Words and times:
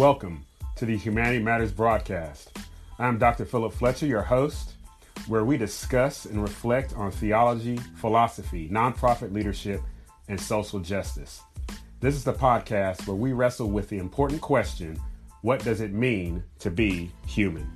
Welcome 0.00 0.46
to 0.76 0.86
the 0.86 0.96
Humanity 0.96 1.40
Matters 1.40 1.72
broadcast. 1.72 2.56
I'm 2.98 3.18
Dr. 3.18 3.44
Philip 3.44 3.74
Fletcher, 3.74 4.06
your 4.06 4.22
host, 4.22 4.72
where 5.26 5.44
we 5.44 5.58
discuss 5.58 6.24
and 6.24 6.40
reflect 6.40 6.94
on 6.96 7.10
theology, 7.10 7.76
philosophy, 7.96 8.66
nonprofit 8.72 9.30
leadership, 9.34 9.82
and 10.28 10.40
social 10.40 10.80
justice. 10.80 11.42
This 12.00 12.14
is 12.14 12.24
the 12.24 12.32
podcast 12.32 13.06
where 13.06 13.14
we 13.14 13.34
wrestle 13.34 13.68
with 13.68 13.90
the 13.90 13.98
important 13.98 14.40
question 14.40 14.98
what 15.42 15.62
does 15.64 15.82
it 15.82 15.92
mean 15.92 16.44
to 16.60 16.70
be 16.70 17.10
human? 17.26 17.70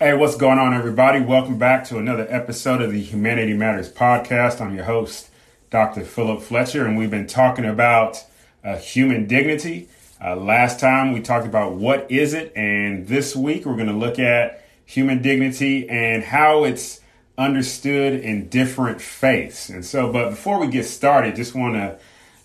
Hey, 0.00 0.14
what's 0.14 0.36
going 0.36 0.60
on, 0.60 0.74
everybody? 0.74 1.18
Welcome 1.18 1.58
back 1.58 1.82
to 1.86 1.98
another 1.98 2.24
episode 2.30 2.80
of 2.80 2.92
the 2.92 3.02
Humanity 3.02 3.52
Matters 3.52 3.90
podcast. 3.90 4.60
I'm 4.60 4.72
your 4.76 4.84
host, 4.84 5.28
Dr. 5.70 6.04
Philip 6.04 6.40
Fletcher, 6.40 6.86
and 6.86 6.96
we've 6.96 7.10
been 7.10 7.26
talking 7.26 7.64
about 7.64 8.24
uh, 8.62 8.76
human 8.76 9.26
dignity. 9.26 9.88
Uh, 10.24 10.36
last 10.36 10.78
time 10.78 11.10
we 11.10 11.20
talked 11.20 11.48
about 11.48 11.72
what 11.72 12.08
is 12.12 12.32
it, 12.32 12.52
and 12.54 13.08
this 13.08 13.34
week 13.34 13.66
we're 13.66 13.74
going 13.74 13.88
to 13.88 13.92
look 13.92 14.20
at 14.20 14.64
human 14.86 15.20
dignity 15.20 15.88
and 15.88 16.22
how 16.22 16.62
it's 16.62 17.00
understood 17.36 18.20
in 18.20 18.48
different 18.48 19.00
faiths. 19.00 19.68
And 19.68 19.84
so, 19.84 20.12
but 20.12 20.30
before 20.30 20.60
we 20.60 20.68
get 20.68 20.84
started, 20.84 21.34
just 21.34 21.56
want 21.56 21.74
to 21.74 21.98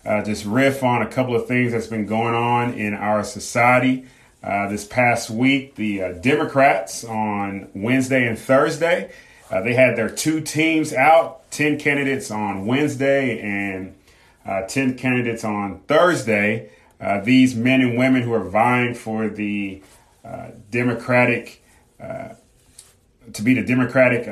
uh, 0.04 0.24
just 0.24 0.44
riff 0.44 0.82
on 0.82 1.02
a 1.02 1.08
couple 1.08 1.36
of 1.36 1.46
things 1.46 1.70
that's 1.70 1.86
been 1.86 2.06
going 2.06 2.34
on 2.34 2.74
in 2.74 2.94
our 2.94 3.22
society. 3.22 4.06
Uh, 4.44 4.68
this 4.68 4.84
past 4.84 5.30
week, 5.30 5.74
the 5.76 6.02
uh, 6.02 6.12
Democrats 6.12 7.02
on 7.02 7.66
Wednesday 7.74 8.26
and 8.26 8.38
Thursday, 8.38 9.10
uh, 9.50 9.62
they 9.62 9.72
had 9.72 9.96
their 9.96 10.10
two 10.10 10.42
teams 10.42 10.92
out 10.92 11.50
10 11.50 11.78
candidates 11.78 12.30
on 12.30 12.66
Wednesday 12.66 13.40
and 13.40 13.94
uh, 14.44 14.60
10 14.66 14.98
candidates 14.98 15.44
on 15.44 15.80
Thursday. 15.88 16.70
Uh, 17.00 17.20
these 17.20 17.54
men 17.54 17.80
and 17.80 17.96
women 17.96 18.20
who 18.20 18.34
are 18.34 18.44
vying 18.44 18.92
for 18.94 19.28
the 19.28 19.82
Democratic, 20.70 21.62
to 21.98 23.42
be 23.42 23.54
the 23.54 23.64
Democratic 23.64 24.26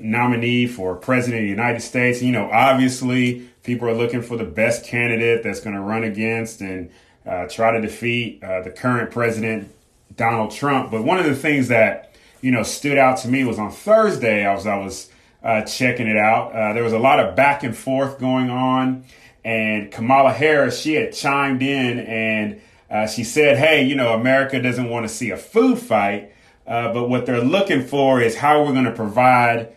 nominee 0.00 0.66
for 0.68 0.94
President 0.94 1.40
of 1.40 1.44
the 1.44 1.50
United 1.50 1.80
States. 1.80 2.22
You 2.22 2.30
know, 2.30 2.48
obviously, 2.52 3.48
people 3.64 3.88
are 3.88 3.94
looking 3.94 4.22
for 4.22 4.36
the 4.36 4.44
best 4.44 4.84
candidate 4.84 5.42
that's 5.42 5.60
going 5.60 5.74
to 5.74 5.82
run 5.82 6.04
against 6.04 6.60
and 6.60 6.90
uh, 7.26 7.46
try 7.48 7.72
to 7.72 7.80
defeat 7.80 8.42
uh, 8.42 8.62
the 8.62 8.70
current 8.70 9.10
president, 9.10 9.70
Donald 10.16 10.52
Trump. 10.52 10.90
But 10.90 11.02
one 11.02 11.18
of 11.18 11.24
the 11.24 11.34
things 11.34 11.68
that 11.68 12.14
you 12.40 12.52
know 12.52 12.62
stood 12.62 12.98
out 12.98 13.18
to 13.18 13.28
me 13.28 13.44
was 13.44 13.58
on 13.58 13.70
Thursday. 13.72 14.46
I 14.46 14.54
was 14.54 14.66
I 14.66 14.78
was 14.78 15.10
uh, 15.42 15.62
checking 15.62 16.06
it 16.06 16.16
out. 16.16 16.52
Uh, 16.52 16.72
there 16.72 16.84
was 16.84 16.92
a 16.92 16.98
lot 16.98 17.18
of 17.18 17.34
back 17.34 17.64
and 17.64 17.76
forth 17.76 18.20
going 18.20 18.48
on, 18.48 19.04
and 19.44 19.90
Kamala 19.90 20.32
Harris 20.32 20.80
she 20.80 20.94
had 20.94 21.12
chimed 21.12 21.62
in 21.62 21.98
and 21.98 22.60
uh, 22.88 23.08
she 23.08 23.24
said, 23.24 23.58
"Hey, 23.58 23.82
you 23.82 23.96
know, 23.96 24.14
America 24.14 24.62
doesn't 24.62 24.88
want 24.88 25.08
to 25.08 25.12
see 25.12 25.30
a 25.30 25.36
food 25.36 25.78
fight, 25.78 26.32
uh, 26.68 26.92
but 26.92 27.08
what 27.08 27.26
they're 27.26 27.42
looking 27.42 27.84
for 27.84 28.20
is 28.20 28.36
how 28.36 28.62
we're 28.62 28.72
going 28.72 28.84
to 28.84 28.92
provide." 28.92 29.72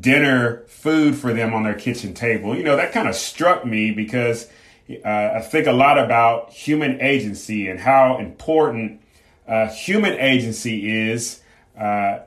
Dinner 0.00 0.62
food 0.68 1.16
for 1.16 1.34
them 1.34 1.52
on 1.52 1.64
their 1.64 1.74
kitchen 1.74 2.14
table. 2.14 2.56
You 2.56 2.62
know, 2.62 2.76
that 2.76 2.92
kind 2.92 3.06
of 3.06 3.14
struck 3.14 3.66
me 3.66 3.90
because 3.90 4.48
uh, 4.88 5.30
I 5.36 5.40
think 5.40 5.66
a 5.66 5.72
lot 5.72 5.98
about 5.98 6.50
human 6.50 7.00
agency 7.00 7.68
and 7.68 7.80
how 7.80 8.18
important 8.18 9.00
uh, 9.48 9.68
human 9.68 10.12
agency 10.14 11.10
is 11.10 11.40
uh, 11.78 12.20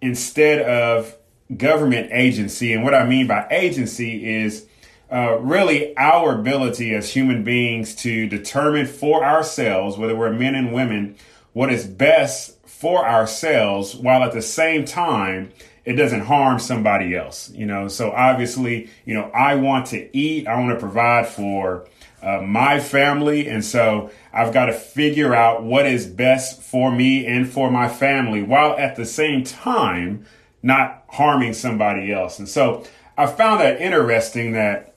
instead 0.00 0.62
of 0.62 1.16
government 1.56 2.10
agency. 2.12 2.72
And 2.72 2.84
what 2.84 2.94
I 2.94 3.06
mean 3.06 3.26
by 3.26 3.46
agency 3.50 4.42
is 4.42 4.66
uh, 5.10 5.38
really 5.38 5.96
our 5.96 6.38
ability 6.38 6.94
as 6.94 7.12
human 7.12 7.42
beings 7.44 7.94
to 7.96 8.28
determine 8.28 8.86
for 8.86 9.24
ourselves, 9.24 9.96
whether 9.96 10.14
we're 10.14 10.32
men 10.32 10.54
and 10.54 10.72
women, 10.72 11.16
what 11.52 11.72
is 11.72 11.86
best 11.86 12.56
for 12.66 13.08
ourselves 13.08 13.94
while 13.96 14.22
at 14.22 14.32
the 14.32 14.42
same 14.42 14.84
time 14.84 15.50
it 15.88 15.96
doesn't 15.96 16.20
harm 16.20 16.58
somebody 16.58 17.16
else, 17.16 17.50
you 17.52 17.64
know. 17.64 17.88
So 17.88 18.10
obviously, 18.10 18.90
you 19.06 19.14
know, 19.14 19.30
I 19.32 19.54
want 19.54 19.86
to 19.86 20.14
eat, 20.14 20.46
I 20.46 20.60
want 20.60 20.74
to 20.74 20.78
provide 20.78 21.26
for 21.26 21.88
uh, 22.22 22.42
my 22.42 22.78
family, 22.78 23.48
and 23.48 23.64
so 23.64 24.10
I've 24.30 24.52
got 24.52 24.66
to 24.66 24.74
figure 24.74 25.34
out 25.34 25.62
what 25.62 25.86
is 25.86 26.04
best 26.04 26.60
for 26.60 26.92
me 26.92 27.24
and 27.24 27.48
for 27.48 27.70
my 27.70 27.88
family, 27.88 28.42
while 28.42 28.76
at 28.76 28.96
the 28.96 29.06
same 29.06 29.44
time 29.44 30.26
not 30.62 31.04
harming 31.08 31.54
somebody 31.54 32.12
else. 32.12 32.38
And 32.38 32.46
so 32.46 32.84
I 33.16 33.24
found 33.24 33.60
that 33.62 33.80
interesting 33.80 34.52
that 34.52 34.94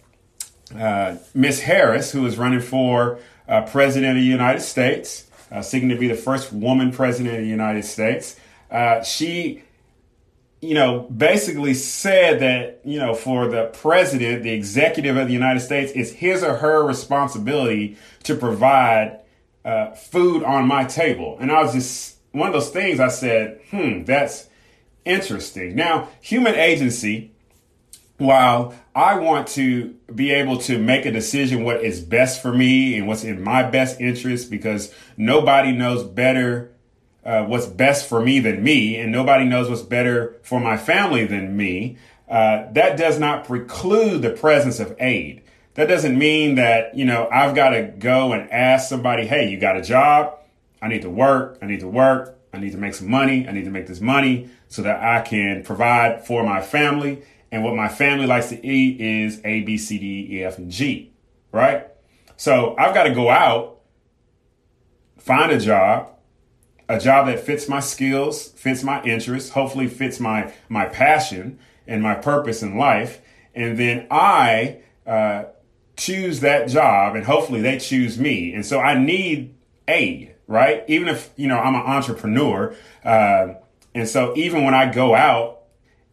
uh, 0.77 1.15
Miss 1.33 1.61
Harris, 1.61 2.11
who 2.11 2.25
is 2.25 2.37
running 2.37 2.59
for 2.59 3.17
uh, 3.47 3.61
president 3.61 4.17
of 4.17 4.21
the 4.21 4.27
United 4.27 4.61
States, 4.61 5.25
uh, 5.53 5.61
seeking 5.61 5.87
to 5.87 5.95
be 5.95 6.09
the 6.09 6.15
first 6.15 6.51
woman 6.51 6.91
president 6.91 7.35
of 7.35 7.41
the 7.41 7.47
United 7.47 7.85
States, 7.85 8.35
uh, 8.69 9.01
she 9.03 9.63
you 10.61 10.75
know, 10.75 11.01
basically 11.09 11.73
said 11.73 12.39
that, 12.39 12.81
you 12.85 12.99
know, 12.99 13.15
for 13.15 13.47
the 13.47 13.65
president, 13.65 14.43
the 14.43 14.51
executive 14.51 15.17
of 15.17 15.27
the 15.27 15.33
United 15.33 15.59
States, 15.59 15.91
it's 15.95 16.11
his 16.11 16.43
or 16.43 16.57
her 16.57 16.85
responsibility 16.85 17.97
to 18.23 18.35
provide 18.35 19.19
uh, 19.65 19.91
food 19.91 20.43
on 20.43 20.67
my 20.67 20.85
table. 20.85 21.37
And 21.39 21.51
I 21.51 21.63
was 21.63 21.73
just, 21.73 22.17
one 22.31 22.47
of 22.47 22.53
those 22.53 22.69
things 22.69 22.99
I 22.99 23.07
said, 23.07 23.59
hmm, 23.71 24.03
that's 24.03 24.49
interesting. 25.03 25.75
Now, 25.75 26.09
human 26.21 26.53
agency, 26.53 27.31
while 28.17 28.75
I 28.93 29.15
want 29.15 29.47
to 29.49 29.95
be 30.13 30.31
able 30.31 30.59
to 30.59 30.77
make 30.77 31.07
a 31.07 31.11
decision 31.11 31.63
what 31.63 31.83
is 31.83 32.01
best 32.01 32.39
for 32.39 32.53
me 32.53 32.95
and 32.97 33.07
what's 33.07 33.23
in 33.23 33.41
my 33.41 33.63
best 33.63 33.99
interest, 33.99 34.51
because 34.51 34.93
nobody 35.17 35.71
knows 35.71 36.03
better 36.03 36.71
uh, 37.25 37.43
what's 37.43 37.67
best 37.67 38.07
for 38.07 38.21
me 38.21 38.39
than 38.39 38.63
me, 38.63 38.95
and 38.97 39.11
nobody 39.11 39.45
knows 39.45 39.69
what's 39.69 39.81
better 39.81 40.35
for 40.41 40.59
my 40.59 40.77
family 40.77 41.25
than 41.25 41.55
me, 41.55 41.97
uh, 42.29 42.71
that 42.71 42.97
does 42.97 43.19
not 43.19 43.45
preclude 43.45 44.21
the 44.21 44.29
presence 44.29 44.79
of 44.79 44.95
aid. 44.99 45.43
That 45.75 45.87
doesn't 45.87 46.17
mean 46.17 46.55
that, 46.55 46.95
you 46.95 47.05
know, 47.05 47.29
I've 47.31 47.55
got 47.55 47.69
to 47.69 47.83
go 47.83 48.33
and 48.33 48.51
ask 48.51 48.89
somebody, 48.89 49.25
hey, 49.25 49.49
you 49.49 49.59
got 49.59 49.77
a 49.77 49.81
job? 49.81 50.37
I 50.81 50.87
need 50.87 51.03
to 51.03 51.09
work. 51.09 51.59
I 51.61 51.65
need 51.65 51.79
to 51.81 51.87
work. 51.87 52.37
I 52.53 52.57
need 52.57 52.71
to 52.71 52.77
make 52.77 52.93
some 52.93 53.09
money. 53.09 53.47
I 53.47 53.51
need 53.51 53.65
to 53.65 53.71
make 53.71 53.87
this 53.87 54.01
money 54.01 54.49
so 54.67 54.81
that 54.81 55.01
I 55.01 55.21
can 55.21 55.63
provide 55.63 56.25
for 56.25 56.43
my 56.43 56.61
family. 56.61 57.23
And 57.51 57.63
what 57.63 57.75
my 57.75 57.87
family 57.87 58.25
likes 58.25 58.49
to 58.49 58.65
eat 58.65 58.99
is 58.99 59.41
A, 59.45 59.61
B, 59.61 59.77
C, 59.77 59.97
D, 59.97 60.27
E, 60.31 60.43
F, 60.43 60.57
and 60.57 60.71
G, 60.71 61.11
right? 61.51 61.87
So 62.37 62.75
I've 62.77 62.93
got 62.93 63.03
to 63.03 63.13
go 63.13 63.29
out, 63.29 63.79
find 65.17 65.51
a 65.51 65.59
job, 65.59 66.10
a 66.91 66.99
job 66.99 67.27
that 67.27 67.39
fits 67.39 67.69
my 67.69 67.79
skills, 67.79 68.49
fits 68.49 68.83
my 68.83 69.01
interests, 69.03 69.51
hopefully 69.51 69.87
fits 69.87 70.19
my 70.19 70.53
my 70.67 70.85
passion 70.85 71.57
and 71.87 72.03
my 72.03 72.15
purpose 72.15 72.61
in 72.61 72.77
life, 72.77 73.21
and 73.55 73.77
then 73.77 74.07
I 74.11 74.81
uh, 75.07 75.45
choose 75.95 76.41
that 76.41 76.67
job, 76.67 77.15
and 77.15 77.25
hopefully 77.25 77.61
they 77.61 77.79
choose 77.79 78.19
me. 78.19 78.53
And 78.53 78.65
so 78.65 78.79
I 78.79 78.99
need 78.99 79.55
aid, 79.87 80.35
right? 80.47 80.83
Even 80.87 81.07
if 81.07 81.31
you 81.37 81.47
know 81.47 81.57
I'm 81.57 81.75
an 81.75 81.81
entrepreneur, 81.81 82.75
uh, 83.05 83.53
and 83.95 84.07
so 84.07 84.35
even 84.35 84.65
when 84.65 84.73
I 84.73 84.91
go 84.91 85.15
out, 85.15 85.61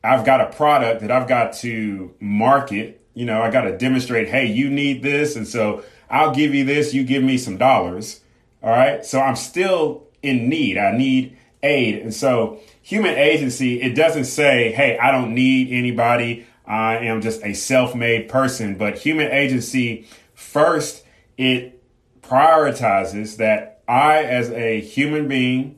I've 0.05 0.25
got 0.25 0.41
a 0.41 0.47
product 0.47 1.01
that 1.01 1.11
I've 1.11 1.29
got 1.29 1.55
to 1.55 2.15
market. 2.21 3.05
You 3.15 3.27
know, 3.27 3.43
I 3.43 3.51
got 3.51 3.63
to 3.63 3.77
demonstrate, 3.77 4.29
hey, 4.29 4.47
you 4.47 4.71
need 4.71 5.03
this, 5.03 5.35
and 5.35 5.47
so 5.47 5.83
I'll 6.09 6.33
give 6.33 6.55
you 6.55 6.65
this. 6.65 6.95
You 6.95 7.03
give 7.03 7.25
me 7.25 7.37
some 7.37 7.57
dollars. 7.57 8.21
All 8.63 8.71
right. 8.71 9.05
So 9.05 9.21
I'm 9.21 9.37
still 9.37 10.08
in 10.23 10.49
need. 10.49 10.79
I 10.79 10.97
need 10.97 11.37
aid. 11.63 11.97
And 11.97 12.15
so 12.15 12.61
human 12.83 13.15
agency, 13.17 13.81
it 13.81 13.95
doesn't 13.95 14.25
say, 14.25 14.73
hey, 14.73 14.99
I 14.99 15.11
don't 15.11 15.35
need 15.35 15.73
anybody. 15.73 16.47
I 16.67 16.99
am 16.99 17.21
just 17.21 17.43
a 17.45 17.55
self 17.55 17.95
made 17.95 18.29
person. 18.29 18.77
But 18.77 18.99
human 18.99 19.31
agency, 19.31 20.07
first, 20.35 21.05
it 21.37 21.83
prioritizes 22.23 23.37
that 23.37 23.83
I, 23.89 24.23
as 24.23 24.51
a 24.51 24.81
human 24.81 25.29
being, 25.29 25.77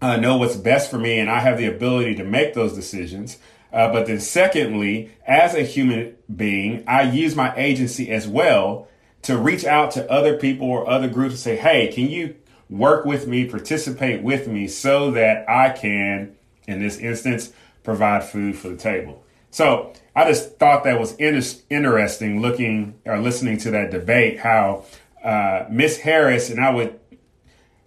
uh, 0.00 0.16
know 0.16 0.36
what's 0.36 0.56
best 0.56 0.90
for 0.90 0.98
me 0.98 1.18
and 1.18 1.30
I 1.30 1.40
have 1.40 1.58
the 1.58 1.66
ability 1.66 2.14
to 2.16 2.24
make 2.24 2.54
those 2.54 2.74
decisions. 2.74 3.38
Uh, 3.72 3.92
but 3.92 4.06
then, 4.06 4.20
secondly, 4.20 5.10
as 5.26 5.54
a 5.54 5.62
human 5.62 6.14
being, 6.34 6.84
I 6.86 7.02
use 7.02 7.34
my 7.34 7.54
agency 7.56 8.10
as 8.10 8.28
well 8.28 8.88
to 9.22 9.36
reach 9.36 9.64
out 9.64 9.90
to 9.92 10.10
other 10.10 10.38
people 10.38 10.68
or 10.68 10.88
other 10.88 11.08
groups 11.08 11.34
and 11.34 11.40
say, 11.40 11.56
hey, 11.56 11.88
can 11.92 12.08
you 12.08 12.36
work 12.68 13.04
with 13.04 13.26
me, 13.26 13.44
participate 13.48 14.22
with 14.22 14.48
me 14.48 14.66
so 14.68 15.10
that 15.12 15.48
I 15.48 15.70
can, 15.70 16.34
in 16.66 16.80
this 16.80 16.98
instance, 16.98 17.52
provide 17.82 18.24
food 18.24 18.56
for 18.56 18.68
the 18.68 18.76
table. 18.76 19.22
So 19.50 19.92
I 20.14 20.28
just 20.28 20.58
thought 20.58 20.84
that 20.84 20.98
was 20.98 21.14
in- 21.16 21.42
interesting 21.70 22.42
looking 22.42 22.98
or 23.04 23.18
listening 23.18 23.58
to 23.58 23.70
that 23.70 23.90
debate, 23.90 24.40
how 24.40 24.84
uh, 25.22 25.66
Miss 25.70 25.98
Harris, 25.98 26.50
and 26.50 26.60
I 26.60 26.70
would 26.70 26.98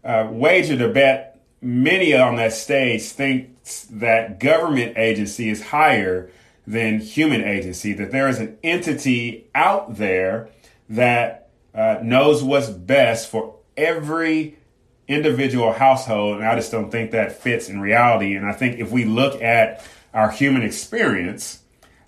uh, 0.04 0.28
wager 0.32 0.78
to 0.78 0.90
bet 0.90 1.42
many 1.62 2.14
on 2.16 2.38
that 2.38 2.54
stage 2.54 3.04
thinks 3.04 3.84
that 3.92 4.40
government 4.40 4.98
agency 4.98 5.50
is 5.50 5.62
higher 5.62 6.32
than 6.66 7.00
human 7.00 7.44
agency, 7.44 7.94
that 7.94 8.12
there 8.12 8.30
is 8.30 8.40
an 8.40 8.58
entity 8.64 9.48
out 9.54 9.98
there 9.98 10.50
that 10.88 11.50
uh, 11.74 11.98
knows 12.02 12.44
what's 12.44 12.70
best 12.70 13.30
for 13.30 13.56
every 13.76 14.59
individual 15.10 15.74
household. 15.74 16.38
And 16.38 16.48
I 16.48 16.56
just 16.56 16.72
don't 16.72 16.90
think 16.90 17.12
that 17.12 17.34
fits 17.34 17.68
in 17.68 17.82
reality. 17.82 18.36
And 18.36 18.46
I 18.46 18.54
think 18.54 18.80
if 18.80 18.92
we 18.92 19.04
look 19.04 19.42
at 19.42 19.84
our 20.14 20.30
human 20.30 20.62
experience, 20.62 21.62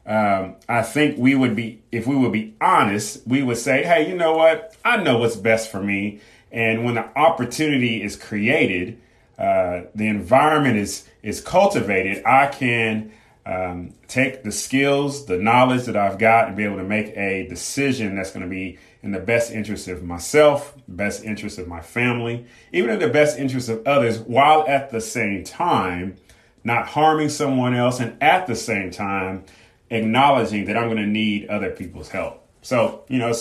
um, 0.06 0.56
I 0.70 0.84
think 0.84 1.18
we 1.18 1.36
would 1.36 1.56
be, 1.56 1.82
if 1.92 2.08
we 2.08 2.16
would 2.16 2.32
be 2.32 2.56
honest, 2.62 3.28
we 3.28 3.44
would 3.44 3.58
say, 3.58 3.84
hey, 3.84 4.08
you 4.08 4.16
know 4.16 4.38
what? 4.38 4.76
I 4.86 4.98
know 4.98 5.18
what's 5.18 5.36
best 5.36 5.72
for 5.72 5.82
me. 5.82 6.22
And 6.52 6.86
when 6.86 6.96
the 6.96 7.18
opportunity 7.18 8.02
is 8.02 8.16
created, 8.16 9.00
uh, 9.38 9.84
the 9.96 10.08
environment 10.08 10.78
is 10.78 11.08
is 11.24 11.40
cultivated, 11.42 12.24
I 12.26 12.48
can 12.48 13.12
um, 13.46 13.94
take 14.08 14.44
the 14.44 14.52
skills, 14.52 15.26
the 15.26 15.38
knowledge 15.38 15.86
that 15.86 15.96
I've 15.96 16.18
got, 16.18 16.48
and 16.48 16.58
be 16.58 16.64
able 16.64 16.78
to 16.78 16.84
make 16.84 17.16
a 17.16 17.48
decision 17.48 18.16
that's 18.16 18.32
going 18.32 18.44
to 18.44 18.50
be 18.50 18.78
in 19.04 19.12
the 19.12 19.20
best 19.20 19.52
interest 19.52 19.88
of 19.88 20.04
myself, 20.04 20.76
best 20.88 21.24
interest 21.24 21.58
of 21.58 21.68
my 21.68 21.82
family, 21.82 22.46
even 22.72 22.92
in 22.92 23.00
the 23.00 23.10
best 23.10 23.38
interest 23.40 23.70
of 23.70 23.86
others, 23.88 24.20
while 24.20 24.66
at 24.68 24.92
the 24.92 25.02
same 25.02 25.44
time 25.44 26.18
not 26.64 26.88
harming 26.88 27.30
someone 27.30 27.74
else, 27.74 28.00
and 28.00 28.22
at 28.22 28.46
the 28.46 28.56
same 28.56 28.92
time 28.92 29.44
acknowledging 29.90 30.66
that 30.66 30.78
I'm 30.78 30.86
going 30.86 30.98
to 30.98 31.08
need 31.08 31.48
other 31.48 31.72
people's 31.72 32.10
help. 32.10 32.48
So, 32.62 33.04
you 33.08 33.18
know, 33.18 33.34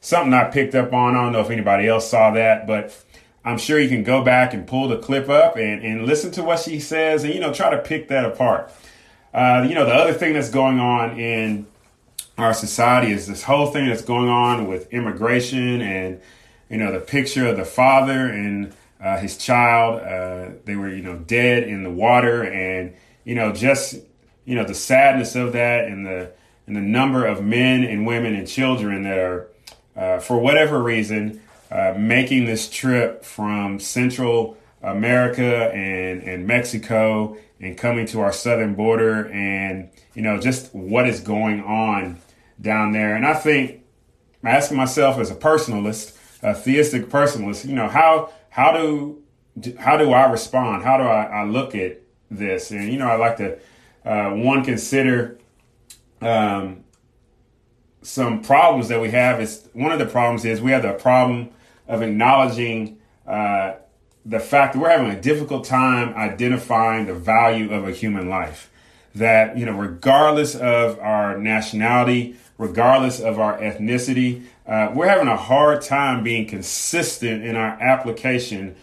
something 0.00 0.32
I 0.32 0.44
picked 0.44 0.74
up 0.74 0.92
on. 0.92 1.14
I 1.14 1.22
don't 1.22 1.32
know 1.32 1.40
if 1.40 1.50
anybody 1.50 1.86
else 1.86 2.08
saw 2.08 2.30
that, 2.32 2.66
but 2.66 2.96
I'm 3.44 3.58
sure 3.58 3.78
you 3.78 3.88
can 3.88 4.02
go 4.02 4.24
back 4.24 4.54
and 4.54 4.66
pull 4.66 4.88
the 4.88 4.98
clip 4.98 5.28
up 5.28 5.56
and, 5.56 5.84
and 5.84 6.06
listen 6.06 6.30
to 6.32 6.42
what 6.42 6.60
she 6.60 6.80
says 6.80 7.24
and, 7.24 7.34
you 7.34 7.40
know, 7.40 7.52
try 7.52 7.70
to 7.70 7.78
pick 7.78 8.08
that 8.08 8.24
apart. 8.24 8.72
Uh, 9.32 9.66
you 9.68 9.74
know, 9.74 9.84
the 9.84 9.92
other 9.92 10.14
thing 10.14 10.32
that's 10.32 10.50
going 10.50 10.78
on 10.78 11.18
in 11.18 11.66
our 12.36 12.54
society 12.54 13.12
is 13.12 13.26
this 13.26 13.42
whole 13.44 13.66
thing 13.66 13.88
that's 13.88 14.02
going 14.02 14.28
on 14.28 14.66
with 14.66 14.92
immigration 14.92 15.80
and, 15.80 16.20
you 16.68 16.76
know, 16.76 16.92
the 16.92 17.00
picture 17.00 17.46
of 17.46 17.56
the 17.56 17.64
father 17.64 18.26
and 18.26 18.72
uh, 19.00 19.18
his 19.18 19.36
child. 19.36 20.00
Uh, 20.00 20.56
they 20.64 20.76
were, 20.76 20.88
you 20.88 21.02
know, 21.02 21.16
dead 21.16 21.62
in 21.64 21.82
the 21.82 21.90
water 21.90 22.42
and, 22.42 22.94
you 23.24 23.34
know, 23.34 23.52
just 23.52 23.96
you 24.44 24.54
know 24.54 24.64
the 24.64 24.74
sadness 24.74 25.34
of 25.34 25.52
that 25.52 25.86
and 25.86 26.06
the 26.06 26.30
and 26.66 26.76
the 26.76 26.80
number 26.80 27.26
of 27.26 27.42
men 27.42 27.84
and 27.84 28.06
women 28.06 28.34
and 28.34 28.48
children 28.48 29.02
that 29.02 29.18
are 29.18 29.48
uh, 29.96 30.18
for 30.18 30.38
whatever 30.38 30.82
reason 30.82 31.40
uh, 31.70 31.94
making 31.96 32.44
this 32.44 32.68
trip 32.68 33.24
from 33.24 33.78
Central 33.78 34.56
America 34.82 35.70
and 35.72 36.22
and 36.22 36.46
Mexico 36.46 37.36
and 37.60 37.76
coming 37.78 38.06
to 38.06 38.20
our 38.20 38.32
southern 38.32 38.74
border 38.74 39.28
and 39.28 39.88
you 40.14 40.22
know 40.22 40.38
just 40.38 40.74
what 40.74 41.08
is 41.08 41.20
going 41.20 41.62
on 41.62 42.18
down 42.60 42.92
there. 42.92 43.14
And 43.14 43.26
I 43.26 43.34
think 43.34 43.82
asking 44.44 44.76
myself 44.76 45.18
as 45.18 45.30
a 45.30 45.34
personalist 45.34 46.18
a 46.42 46.52
theistic 46.52 47.06
personalist 47.06 47.64
you 47.64 47.74
know 47.74 47.88
how 47.88 48.30
how 48.50 48.70
do 48.70 49.24
how 49.78 49.96
do 49.96 50.12
I 50.12 50.30
respond? 50.30 50.82
How 50.82 50.96
do 50.96 51.04
I, 51.04 51.24
I 51.24 51.44
look 51.44 51.74
at 51.74 52.00
this? 52.30 52.70
And 52.70 52.92
you 52.92 52.98
know 52.98 53.06
I 53.06 53.16
like 53.16 53.36
to 53.36 53.58
uh, 54.04 54.30
one 54.30 54.64
consider 54.64 55.38
um, 56.20 56.84
some 58.02 58.42
problems 58.42 58.88
that 58.88 59.00
we 59.00 59.10
have. 59.10 59.40
Is 59.40 59.68
one 59.72 59.92
of 59.92 59.98
the 59.98 60.06
problems 60.06 60.44
is 60.44 60.60
we 60.60 60.72
have 60.72 60.82
the 60.82 60.92
problem 60.92 61.50
of 61.86 62.02
acknowledging 62.02 62.98
uh, 63.26 63.74
the 64.24 64.40
fact 64.40 64.74
that 64.74 64.80
we're 64.80 64.90
having 64.90 65.10
a 65.10 65.20
difficult 65.20 65.64
time 65.64 66.14
identifying 66.14 67.06
the 67.06 67.14
value 67.14 67.72
of 67.72 67.86
a 67.86 67.92
human 67.92 68.28
life. 68.28 68.70
That 69.14 69.56
you 69.56 69.66
know 69.66 69.72
regardless 69.72 70.56
of 70.56 70.98
our 70.98 71.38
nationality 71.38 72.36
regardless 72.58 73.20
of 73.20 73.38
our 73.38 73.58
ethnicity 73.58 74.44
uh, 74.66 74.90
we're 74.94 75.08
having 75.08 75.28
a 75.28 75.36
hard 75.36 75.82
time 75.82 76.22
being 76.22 76.46
consistent 76.46 77.44
in 77.44 77.54
our 77.54 77.80
application 77.82 78.74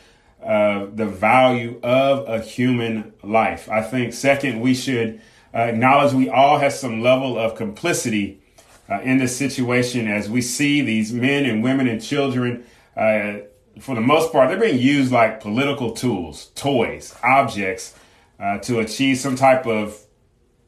of 0.42 0.96
the 0.98 1.06
value 1.06 1.80
of 1.82 2.28
a 2.28 2.40
human 2.40 3.14
life. 3.24 3.70
I 3.70 3.82
think, 3.82 4.14
second, 4.14 4.60
we 4.60 4.76
should 4.76 5.22
uh, 5.54 5.60
acknowledge 5.60 6.14
we 6.14 6.30
all 6.30 6.60
have 6.60 6.74
some 6.74 7.02
level 7.02 7.38
of 7.38 7.56
complicity 7.56 8.42
uh, 8.90 9.02
in 9.02 9.18
this 9.18 9.36
situation 9.36 10.08
as 10.08 10.30
we 10.30 10.42
see 10.42 10.82
these 10.82 11.14
men 11.14 11.46
and 11.46 11.64
women 11.64 11.88
and 11.88 12.02
children, 12.02 12.64
uh, 12.96 13.38
for 13.80 13.96
the 13.96 14.02
most 14.02 14.32
part, 14.32 14.50
they're 14.50 14.60
being 14.60 14.78
used 14.78 15.12
like 15.12 15.40
political 15.40 15.92
tools, 15.92 16.52
toys, 16.56 17.16
objects 17.24 17.96
uh, 18.40 18.58
to 18.60 18.80
achieve 18.80 19.18
some 19.18 19.36
type 19.36 19.66
of 19.66 19.98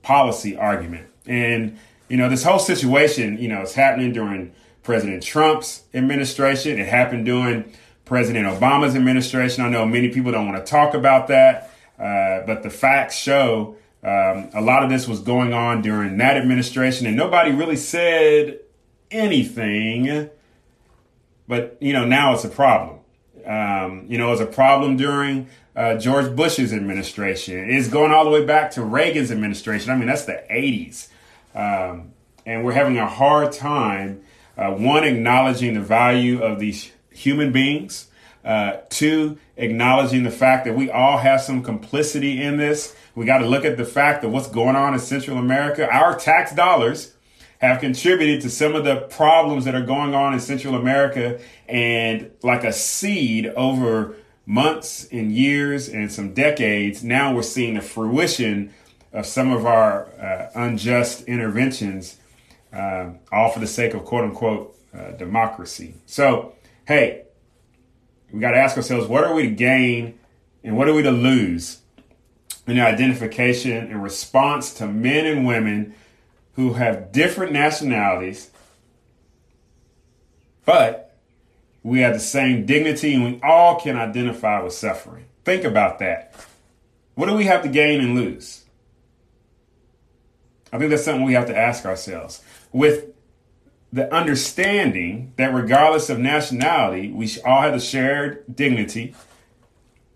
policy 0.02 0.56
argument. 0.58 1.08
And, 1.28 1.78
you 2.10 2.18
know, 2.18 2.30
this 2.30 2.44
whole 2.44 2.60
situation, 2.60 3.38
you 3.38 3.48
know, 3.48 3.62
is 3.62 3.74
happening 3.74 4.14
during 4.14 4.54
President 4.84 5.24
Trump's 5.24 5.84
administration. 5.94 6.80
It 6.80 6.88
happened 6.88 7.26
during 7.26 7.74
President 8.06 8.46
Obama's 8.46 8.96
administration. 8.96 9.64
I 9.64 9.70
know 9.70 9.86
many 9.86 10.10
people 10.10 10.32
don't 10.32 10.48
want 10.48 10.64
to 10.64 10.70
talk 10.70 10.94
about 10.94 11.28
that, 11.30 11.72
uh, 11.98 12.46
but 12.46 12.64
the 12.64 12.70
facts 12.70 13.16
show 13.16 13.78
um, 14.04 14.50
a 14.54 14.62
lot 14.62 14.84
of 14.84 14.90
this 14.90 15.08
was 15.08 15.22
going 15.22 15.54
on 15.54 15.82
during 15.82 16.18
that 16.18 16.36
administration, 16.36 17.08
and 17.08 17.16
nobody 17.16 17.52
really 17.52 17.78
said 17.78 18.60
anything. 19.10 20.30
But 21.48 21.78
you 21.80 21.94
know, 21.94 22.06
now 22.06 22.34
it's 22.34 22.44
a 22.44 22.50
problem. 22.50 23.00
Um, 23.46 24.06
you 24.10 24.18
know, 24.18 24.28
it 24.28 24.32
was 24.32 24.42
a 24.42 24.46
problem 24.46 24.98
during 24.98 25.48
uh, 25.76 25.96
George 25.96 26.36
Bush's 26.36 26.74
administration. 26.74 27.70
It's 27.70 27.88
going 27.88 28.12
all 28.12 28.26
the 28.26 28.32
way 28.32 28.46
back 28.46 28.72
to 28.72 28.84
Reagan's 28.84 29.32
administration. 29.32 29.90
I 29.90 29.96
mean, 29.96 30.08
that's 30.08 30.26
the 30.26 30.44
80s. 30.52 31.08
Um, 31.56 32.14
and 32.46 32.64
we're 32.64 32.74
having 32.74 32.98
a 32.98 33.08
hard 33.08 33.52
time, 33.52 34.22
uh, 34.58 34.72
one, 34.72 35.04
acknowledging 35.04 35.74
the 35.74 35.82
value 35.82 36.42
of 36.42 36.60
these 36.60 36.92
human 37.10 37.52
beings. 37.52 38.08
Uh, 38.44 38.82
two, 38.90 39.38
acknowledging 39.56 40.24
the 40.24 40.32
fact 40.32 40.66
that 40.66 40.76
we 40.76 40.92
all 40.92 41.18
have 41.18 41.40
some 41.42 41.64
complicity 41.64 42.42
in 42.42 42.58
this. 42.58 42.94
We 43.16 43.26
got 43.26 43.38
to 43.38 43.46
look 43.48 43.64
at 43.64 43.78
the 43.78 43.86
fact 43.86 44.26
of 44.26 44.32
what's 44.32 44.50
going 44.50 44.76
on 44.76 44.94
in 44.94 45.00
Central 45.00 45.38
America. 45.38 45.90
Our 45.90 46.20
tax 46.20 46.54
dollars 46.54 47.14
have 47.60 47.80
contributed 47.80 48.42
to 48.42 48.50
some 48.50 48.76
of 48.76 48.84
the 48.84 48.98
problems 48.98 49.64
that 49.64 49.74
are 49.74 49.86
going 49.86 50.14
on 50.14 50.34
in 50.34 50.42
Central 50.42 50.76
America. 50.76 51.40
And 51.70 52.32
like 52.42 52.66
a 52.66 52.74
seed 52.74 53.48
over 53.56 54.18
months 54.46 55.08
and 55.14 55.32
years 55.32 55.88
and 55.88 56.12
some 56.12 56.34
decades, 56.34 57.06
now 57.06 57.34
we're 57.34 57.44
seeing 57.44 57.76
the 57.76 57.82
fruition 57.82 58.74
of 59.14 59.26
some 59.26 59.52
of 59.52 59.66
our 59.66 60.08
uh, 60.20 60.50
unjust 60.56 61.24
interventions, 61.26 62.18
uh, 62.74 63.12
all 63.32 63.52
for 63.52 63.60
the 63.60 63.68
sake 63.68 63.94
of 63.94 64.04
quote 64.04 64.24
unquote 64.24 64.76
uh, 64.94 65.12
democracy. 65.12 65.96
So, 66.06 66.56
hey, 66.88 67.24
we 68.32 68.40
got 68.40 68.52
to 68.52 68.58
ask 68.58 68.76
ourselves 68.76 69.08
what 69.08 69.24
are 69.24 69.34
we 69.34 69.44
to 69.44 69.52
gain 69.52 70.20
and 70.64 70.76
what 70.76 70.90
are 70.90 70.94
we 70.94 71.04
to 71.04 71.12
lose 71.12 71.80
in 72.66 72.78
the 72.78 72.82
identification 72.82 73.78
and 73.78 74.02
response 74.02 74.74
to 74.76 74.88
men 74.88 75.26
and 75.26 75.46
women 75.46 75.94
who 76.56 76.74
have 76.74 77.12
different 77.12 77.52
nationalities, 77.52 78.50
but 80.66 81.16
we 81.82 82.00
have 82.00 82.14
the 82.14 82.20
same 82.20 82.66
dignity 82.66 83.14
and 83.14 83.24
we 83.24 83.40
all 83.44 83.80
can 83.80 83.98
identify 83.98 84.62
with 84.62 84.74
suffering. 84.74 85.26
Think 85.44 85.64
about 85.64 86.00
that. 86.00 86.34
What 87.16 87.28
do 87.28 87.34
we 87.34 87.46
have 87.46 87.64
to 87.64 87.70
gain 87.70 88.02
and 88.02 88.16
lose? 88.16 88.63
I 90.74 90.80
think 90.80 90.90
that's 90.90 91.06
something 91.06 91.24
we 91.24 91.34
have 91.34 91.46
to 91.46 91.58
ask 91.58 91.86
ourselves. 91.86 92.42
With 92.72 93.14
the 93.94 94.12
understanding 94.12 95.32
that 95.38 95.54
regardless 95.54 96.10
of 96.10 96.18
nationality, 96.18 97.12
we 97.12 97.30
all 97.46 97.62
have 97.62 97.74
the 97.74 97.80
shared 97.80 98.44
dignity, 98.54 99.14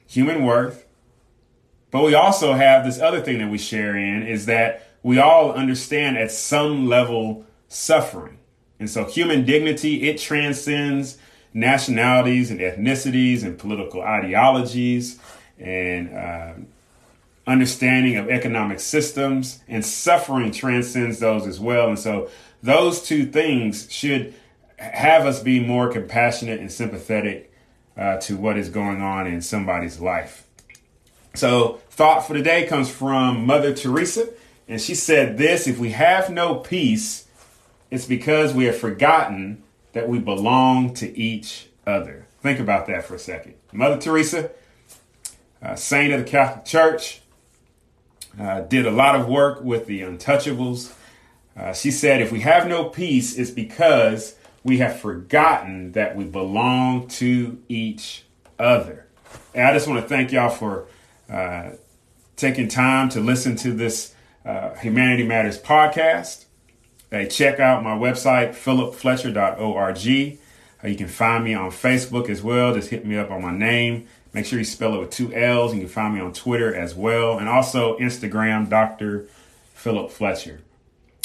human 0.08 0.44
worth, 0.44 0.88
but 1.92 2.04
we 2.04 2.16
also 2.16 2.54
have 2.54 2.84
this 2.84 3.00
other 3.00 3.22
thing 3.22 3.38
that 3.38 3.52
we 3.52 3.60
share 3.60 3.96
in 3.96 4.24
is 4.24 4.48
that 4.48 4.90
we 5.04 5.20
all 5.20 5.52
understand 5.54 6.18
at 6.18 6.32
some 6.32 6.88
level 6.88 7.46
suffering. 7.68 8.40
And 8.80 8.90
so 8.90 9.06
human 9.06 9.46
dignity, 9.46 10.10
it 10.10 10.18
transcends 10.18 11.20
nationalities 11.54 12.50
and 12.50 12.60
ethnicities 12.60 13.44
and 13.44 13.60
political 13.60 14.02
ideologies 14.02 15.20
and 15.60 16.16
uh, 16.16 16.54
understanding 17.48 18.18
of 18.18 18.30
economic 18.30 18.80
systems 18.80 19.64
and 19.68 19.84
suffering 19.84 20.52
transcends 20.52 21.20
those 21.20 21.48
as 21.48 21.60
well. 21.60 21.88
And 21.88 21.98
so 21.98 22.30
those 22.62 23.02
two 23.02 23.26
things 23.26 23.92
should 23.92 24.36
have 24.78 25.26
us 25.26 25.42
be 25.42 25.60
more 25.60 25.90
compassionate 25.90 26.60
and 26.60 26.72
sympathetic 26.72 27.52
uh, 27.96 28.18
to 28.18 28.38
what 28.38 28.58
is 28.58 28.70
going 28.70 29.02
on 29.02 29.26
in 29.26 29.42
somebody's 29.42 30.00
life. 30.00 30.46
So, 31.34 31.80
thought 31.90 32.28
for 32.28 32.34
today 32.34 32.66
comes 32.66 32.90
from 32.90 33.46
Mother 33.46 33.74
Teresa, 33.74 34.30
and 34.68 34.82
she 34.82 34.96
said 34.96 35.38
this 35.38 35.68
if 35.68 35.78
we 35.80 35.92
have 35.92 36.30
no 36.30 36.56
peace, 36.56 37.28
it's 37.90 38.06
because 38.06 38.54
we 38.54 38.66
have 38.66 38.78
forgotten 38.78 39.64
that 39.94 40.10
we 40.10 40.20
belong 40.20 40.94
to 40.96 41.18
each 41.18 41.70
other. 41.86 42.28
Think 42.42 42.60
about 42.60 42.88
that 42.88 43.06
for 43.06 43.16
a 43.16 43.20
second. 43.20 43.56
Mother 43.72 43.98
Teresa, 43.98 44.52
saint 45.76 46.14
of 46.14 46.20
the 46.24 46.30
Catholic 46.30 46.66
Church, 46.66 47.22
uh, 48.40 48.62
did 48.62 48.86
a 48.86 48.92
lot 48.92 49.16
of 49.16 49.28
work 49.28 49.62
with 49.62 49.86
the 49.86 50.02
Untouchables. 50.02 50.94
Uh, 51.56 51.74
she 51.74 51.92
said, 51.92 52.22
if 52.22 52.32
we 52.32 52.42
have 52.42 52.68
no 52.68 52.86
peace, 52.86 53.38
it's 53.38 53.52
because 53.52 54.36
we 54.64 54.78
have 54.78 55.00
forgotten 55.00 55.94
that 55.94 56.16
we 56.16 56.24
belong 56.24 57.08
to 57.08 57.62
each 57.68 58.26
other. 58.60 59.08
And 59.54 59.66
I 59.66 59.74
just 59.74 59.88
want 59.88 60.02
to 60.02 60.08
thank 60.08 60.32
y'all 60.32 60.50
for 60.50 60.88
uh, 61.30 61.72
taking 62.36 62.68
time 62.68 63.10
to 63.10 63.20
listen 63.20 63.56
to 63.58 63.72
this 63.72 64.14
uh, 64.46 64.76
Humanity 64.76 65.24
Matters 65.24 65.60
podcast. 65.60 66.46
Hey, 67.10 67.28
check 67.28 67.60
out 67.60 67.84
my 67.84 67.96
website, 67.96 68.50
philipfletcher.org. 68.50 70.38
Uh, 70.84 70.88
you 70.88 70.96
can 70.96 71.08
find 71.08 71.44
me 71.44 71.54
on 71.54 71.72
Facebook 71.72 72.30
as 72.30 72.44
well. 72.44 72.74
Just 72.74 72.90
hit 72.90 73.06
me 73.06 73.18
up 73.18 73.32
on 73.32 73.42
my 73.42 73.52
name. 73.52 74.08
Make 74.38 74.46
sure 74.46 74.60
you 74.60 74.66
spell 74.66 74.94
it 74.94 75.00
with 75.00 75.10
two 75.10 75.34
L's. 75.34 75.74
You 75.74 75.80
can 75.80 75.90
find 75.90 76.14
me 76.14 76.20
on 76.20 76.32
Twitter 76.32 76.76
as 76.76 76.94
well, 76.94 77.40
and 77.40 77.50
also 77.50 77.98
Instagram, 77.98 78.70
Dr. 78.70 79.26
Philip 79.74 80.12
Fletcher. 80.12 80.62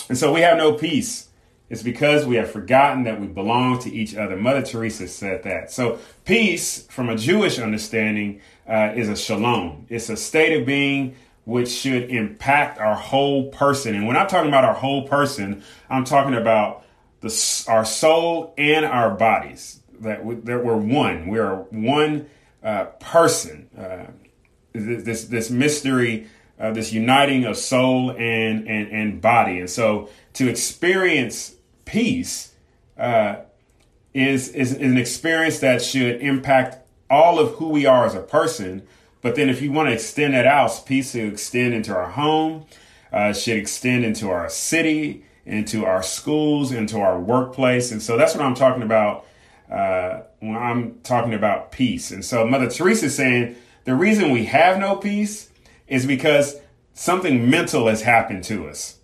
And 0.08 0.16
so 0.16 0.32
we 0.32 0.40
have 0.40 0.56
no 0.56 0.72
peace. 0.72 1.28
It's 1.68 1.82
because 1.82 2.24
we 2.24 2.36
have 2.36 2.50
forgotten 2.50 3.02
that 3.02 3.20
we 3.20 3.26
belong 3.26 3.80
to 3.80 3.92
each 3.92 4.16
other. 4.16 4.34
Mother 4.38 4.62
Teresa 4.62 5.08
said 5.08 5.42
that. 5.42 5.70
So 5.70 5.98
peace, 6.24 6.86
from 6.86 7.10
a 7.10 7.16
Jewish 7.18 7.58
understanding, 7.58 8.40
uh, 8.66 8.94
is 8.96 9.10
a 9.10 9.16
shalom. 9.16 9.84
It's 9.90 10.08
a 10.08 10.16
state 10.16 10.58
of 10.58 10.64
being 10.64 11.14
which 11.44 11.68
should 11.68 12.10
impact 12.10 12.78
our 12.78 12.94
whole 12.94 13.50
person. 13.50 13.94
And 13.94 14.06
when 14.06 14.16
I'm 14.16 14.26
talking 14.26 14.48
about 14.48 14.64
our 14.64 14.72
whole 14.72 15.06
person, 15.06 15.62
I'm 15.90 16.04
talking 16.04 16.34
about 16.34 16.86
the, 17.20 17.64
our 17.68 17.84
soul 17.84 18.54
and 18.56 18.86
our 18.86 19.10
bodies. 19.10 19.80
That, 20.00 20.24
we, 20.24 20.36
that 20.36 20.64
we're 20.64 20.78
one. 20.78 21.28
We 21.28 21.38
are 21.40 21.56
one 21.56 22.30
uh, 22.62 22.84
person. 23.00 23.68
Uh, 23.76 24.12
this 24.72 25.24
this 25.24 25.50
mystery, 25.50 26.26
uh, 26.58 26.72
this 26.72 26.92
uniting 26.92 27.44
of 27.44 27.56
soul 27.56 28.10
and, 28.10 28.66
and 28.66 28.88
and 28.90 29.20
body. 29.20 29.58
And 29.58 29.68
so 29.68 30.08
to 30.34 30.48
experience 30.48 31.54
peace 31.84 32.52
uh, 32.98 33.36
is, 34.14 34.48
is 34.50 34.72
an 34.72 34.96
experience 34.96 35.60
that 35.60 35.82
should 35.82 36.20
impact 36.20 36.78
all 37.10 37.38
of 37.38 37.54
who 37.56 37.68
we 37.68 37.86
are 37.86 38.06
as 38.06 38.14
a 38.14 38.20
person. 38.20 38.82
But 39.20 39.36
then, 39.36 39.48
if 39.48 39.62
you 39.62 39.70
want 39.70 39.88
to 39.88 39.92
extend 39.94 40.34
that 40.34 40.46
out, 40.46 40.82
peace 40.86 41.12
should 41.12 41.32
extend 41.32 41.74
into 41.74 41.94
our 41.94 42.10
home, 42.10 42.66
uh, 43.12 43.32
should 43.32 43.56
extend 43.56 44.04
into 44.04 44.30
our 44.30 44.48
city, 44.48 45.24
into 45.46 45.84
our 45.84 46.02
schools, 46.02 46.72
into 46.72 46.98
our 46.98 47.20
workplace. 47.20 47.92
And 47.92 48.02
so 48.02 48.16
that's 48.16 48.34
what 48.34 48.44
I'm 48.44 48.54
talking 48.54 48.82
about 48.82 49.24
uh, 49.72 50.22
when 50.40 50.56
I'm 50.56 51.00
talking 51.02 51.32
about 51.32 51.72
peace. 51.72 52.10
And 52.10 52.24
so 52.24 52.46
Mother 52.46 52.68
Teresa 52.68 53.06
is 53.06 53.16
saying 53.16 53.56
the 53.84 53.94
reason 53.94 54.30
we 54.30 54.44
have 54.44 54.78
no 54.78 54.96
peace 54.96 55.50
is 55.88 56.04
because 56.04 56.56
something 56.92 57.48
mental 57.48 57.88
has 57.88 58.02
happened 58.02 58.44
to 58.44 58.68
us. 58.68 58.98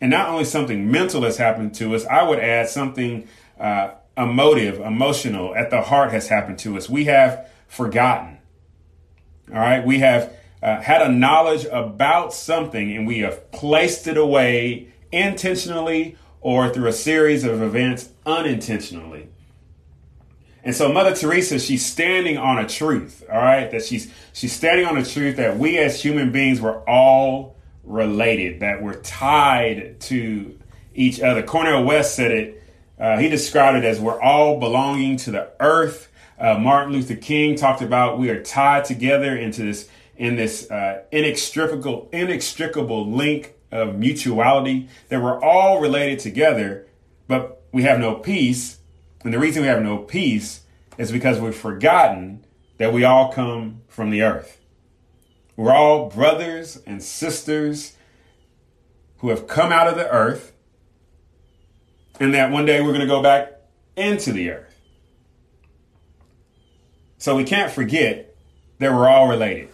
And 0.00 0.10
not 0.10 0.28
only 0.28 0.44
something 0.44 0.90
mental 0.90 1.22
has 1.22 1.36
happened 1.36 1.74
to 1.76 1.94
us, 1.94 2.06
I 2.06 2.22
would 2.22 2.38
add 2.38 2.68
something 2.68 3.28
uh, 3.60 3.90
emotive, 4.16 4.80
emotional 4.80 5.54
at 5.54 5.70
the 5.70 5.82
heart 5.82 6.12
has 6.12 6.28
happened 6.28 6.58
to 6.60 6.76
us. 6.78 6.88
We 6.88 7.04
have 7.04 7.50
forgotten. 7.68 8.38
All 9.50 9.58
right. 9.58 9.84
We 9.84 9.98
have 9.98 10.32
uh, 10.62 10.80
had 10.80 11.02
a 11.02 11.10
knowledge 11.10 11.66
about 11.70 12.32
something 12.32 12.96
and 12.96 13.06
we 13.06 13.18
have 13.18 13.52
placed 13.52 14.06
it 14.06 14.16
away 14.16 14.88
intentionally 15.12 16.16
or 16.40 16.72
through 16.72 16.88
a 16.88 16.92
series 16.92 17.44
of 17.44 17.60
events 17.60 18.10
unintentionally. 18.24 19.28
And 20.66 20.74
so 20.74 20.92
Mother 20.92 21.14
Teresa, 21.14 21.60
she's 21.60 21.86
standing 21.86 22.38
on 22.38 22.58
a 22.58 22.66
truth, 22.66 23.22
all 23.30 23.38
right? 23.38 23.70
That 23.70 23.84
she's 23.84 24.12
she's 24.32 24.52
standing 24.52 24.84
on 24.84 24.98
a 24.98 25.04
truth 25.04 25.36
that 25.36 25.56
we 25.56 25.78
as 25.78 26.02
human 26.02 26.32
beings 26.32 26.60
were 26.60 26.80
all 26.90 27.54
related, 27.84 28.58
that 28.58 28.82
we're 28.82 29.00
tied 29.00 30.00
to 30.00 30.58
each 30.92 31.20
other. 31.20 31.44
Cornel 31.44 31.84
West 31.84 32.16
said 32.16 32.32
it. 32.32 32.62
Uh, 32.98 33.16
he 33.16 33.28
described 33.28 33.78
it 33.78 33.84
as 33.84 34.00
we're 34.00 34.20
all 34.20 34.58
belonging 34.58 35.16
to 35.18 35.30
the 35.30 35.52
earth. 35.60 36.10
Uh, 36.36 36.58
Martin 36.58 36.92
Luther 36.92 37.14
King 37.14 37.54
talked 37.54 37.80
about 37.80 38.18
we 38.18 38.28
are 38.30 38.42
tied 38.42 38.86
together 38.86 39.36
into 39.36 39.62
this 39.62 39.88
in 40.16 40.34
this 40.34 40.68
uh, 40.68 41.02
inextricable 41.12 42.08
inextricable 42.10 43.08
link 43.08 43.54
of 43.70 43.94
mutuality. 43.94 44.88
That 45.10 45.22
we're 45.22 45.40
all 45.40 45.80
related 45.80 46.18
together, 46.18 46.88
but 47.28 47.62
we 47.70 47.84
have 47.84 48.00
no 48.00 48.16
peace 48.16 48.80
and 49.24 49.32
the 49.32 49.38
reason 49.38 49.62
we 49.62 49.68
have 49.68 49.82
no 49.82 49.98
peace 49.98 50.60
is 50.98 51.12
because 51.12 51.40
we've 51.40 51.54
forgotten 51.54 52.44
that 52.78 52.92
we 52.92 53.04
all 53.04 53.32
come 53.32 53.82
from 53.88 54.10
the 54.10 54.22
earth. 54.22 54.60
We're 55.56 55.72
all 55.72 56.10
brothers 56.10 56.76
and 56.86 57.02
sisters 57.02 57.96
who 59.18 59.30
have 59.30 59.46
come 59.46 59.72
out 59.72 59.88
of 59.88 59.96
the 59.96 60.08
earth, 60.10 60.52
and 62.20 62.34
that 62.34 62.50
one 62.50 62.66
day 62.66 62.80
we're 62.80 62.88
going 62.88 63.00
to 63.00 63.06
go 63.06 63.22
back 63.22 63.52
into 63.96 64.32
the 64.32 64.50
earth. 64.50 64.74
So 67.18 67.34
we 67.34 67.44
can't 67.44 67.72
forget 67.72 68.36
that 68.78 68.92
we're 68.92 69.08
all 69.08 69.28
related. 69.28 69.70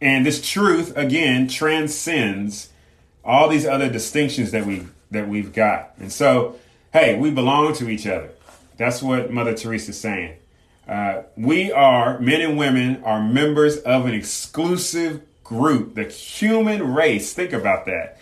And 0.00 0.26
this 0.26 0.46
truth, 0.46 0.96
again, 0.96 1.46
transcends 1.46 2.70
all 3.24 3.48
these 3.48 3.66
other 3.66 3.88
distinctions 3.88 4.50
that 4.50 4.66
we 4.66 4.86
that 5.10 5.28
we've 5.28 5.52
got. 5.52 5.94
And 5.98 6.12
so 6.12 6.56
hey, 6.92 7.18
we 7.18 7.30
belong 7.30 7.74
to 7.74 7.88
each 7.88 8.06
other. 8.06 8.30
That's 8.76 9.02
what 9.02 9.30
Mother 9.30 9.54
Teresa 9.54 9.90
is 9.90 10.00
saying. 10.00 10.36
Uh, 10.88 11.22
we 11.36 11.70
are, 11.70 12.18
men 12.18 12.40
and 12.40 12.58
women, 12.58 13.02
are 13.04 13.22
members 13.22 13.76
of 13.78 14.06
an 14.06 14.14
exclusive 14.14 15.22
group, 15.44 15.94
the 15.94 16.04
human 16.04 16.94
race. 16.94 17.32
Think 17.32 17.52
about 17.52 17.86
that. 17.86 18.18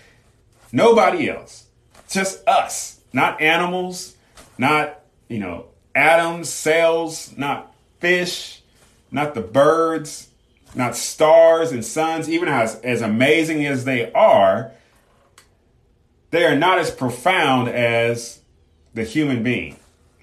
Nobody 0.73 1.31
else. 1.31 1.67
Just 2.09 2.47
us. 2.47 3.01
Not 3.13 3.41
animals, 3.41 4.17
not, 4.59 5.01
you 5.29 5.39
know, 5.39 5.67
atoms, 5.95 6.51
cells, 6.51 7.37
not 7.39 7.75
fish, 8.01 8.63
not 9.11 9.35
the 9.35 9.41
birds, 9.41 10.29
not 10.75 10.95
stars 10.95 11.73
and 11.73 11.85
suns, 11.85 12.29
even 12.29 12.49
as, 12.49 12.77
as 12.81 13.01
amazing 13.01 13.65
as 13.67 13.85
they 13.85 14.13
are, 14.13 14.73
they 16.31 16.45
are 16.45 16.57
not 16.57 16.79
as 16.79 16.91
profound 16.91 17.69
as 17.69 18.38
the 18.99 19.05
human 19.05 19.43
being. 19.43 19.77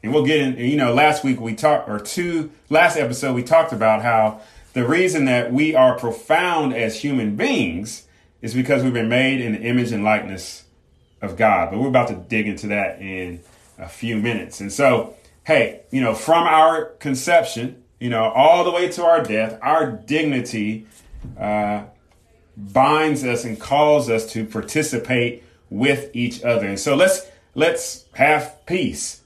And 0.04 0.14
we'll 0.14 0.26
get 0.26 0.40
in, 0.40 0.58
you 0.58 0.76
know, 0.78 0.94
last 0.94 1.24
week 1.24 1.40
we 1.40 1.56
talked, 1.56 1.90
or 1.90 2.00
two, 2.00 2.52
last 2.70 2.98
episode 2.98 3.34
we 3.34 3.42
talked 3.42 3.74
about 3.74 4.04
how 4.04 4.42
the 4.74 4.86
reason 4.86 5.26
that 5.26 5.52
we 5.52 5.74
are 5.74 5.98
profound 5.98 6.74
as 6.74 7.02
human 7.02 7.36
beings 7.36 8.06
is 8.42 8.54
because 8.54 8.84
we've 8.84 8.94
been 8.94 9.10
made 9.10 9.42
in 9.42 9.54
the 9.54 9.62
image 9.62 9.92
and 9.92 10.04
likeness 10.04 10.66
of 11.22 11.38
God. 11.38 11.72
But 11.72 11.80
we're 11.80 11.88
about 11.88 12.10
to 12.10 12.16
dig 12.16 12.48
into 12.48 12.68
that 12.68 13.02
in 13.02 13.42
a 13.80 13.88
few 13.88 14.18
minutes. 14.18 14.60
And 14.60 14.72
so, 14.72 15.16
hey, 15.46 15.82
you 15.90 16.02
know, 16.02 16.14
from 16.14 16.44
our 16.44 16.86
conception, 17.00 17.82
you 18.00 18.10
know, 18.10 18.26
all 18.26 18.64
the 18.64 18.72
way 18.72 18.90
to 18.90 19.06
our 19.06 19.24
death, 19.24 19.58
our 19.62 19.90
dignity 19.90 20.86
uh, 21.40 21.86
binds 22.58 23.24
us 23.24 23.46
and 23.46 23.60
calls 23.60 24.10
us 24.10 24.32
to 24.34 24.46
participate 24.46 25.44
with 25.70 26.12
each 26.14 26.44
other. 26.44 26.68
And 26.68 26.80
so 26.80 26.96
let's 26.96 27.26
let's 27.56 28.06
have 28.14 28.66
peace. 28.66 29.22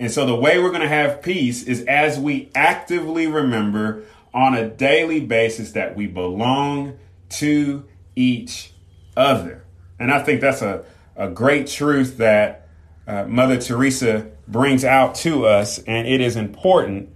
And 0.00 0.10
so 0.10 0.26
the 0.26 0.34
way 0.34 0.58
we're 0.58 0.70
going 0.70 0.82
to 0.82 0.88
have 0.88 1.22
peace 1.22 1.62
is 1.62 1.82
as 1.84 2.18
we 2.18 2.50
actively 2.54 3.26
remember 3.26 4.04
on 4.34 4.54
a 4.54 4.68
daily 4.68 5.20
basis 5.20 5.72
that 5.72 5.96
we 5.96 6.06
belong 6.06 6.98
to 7.28 7.84
each 8.16 8.72
other. 9.16 9.64
And 9.98 10.12
I 10.12 10.22
think 10.22 10.40
that's 10.40 10.62
a, 10.62 10.84
a 11.16 11.28
great 11.28 11.66
truth 11.66 12.18
that 12.18 12.68
uh, 13.06 13.24
Mother 13.24 13.60
Teresa 13.60 14.30
brings 14.46 14.84
out 14.84 15.14
to 15.16 15.46
us. 15.46 15.78
And 15.80 16.06
it 16.06 16.20
is 16.20 16.36
important 16.36 17.10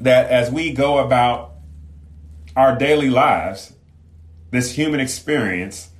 that 0.00 0.30
as 0.30 0.50
we 0.50 0.72
go 0.72 0.98
about 0.98 1.54
our 2.56 2.76
daily 2.76 3.10
lives, 3.10 3.72
this 4.50 4.72
human 4.72 4.98
experience, 4.98 5.90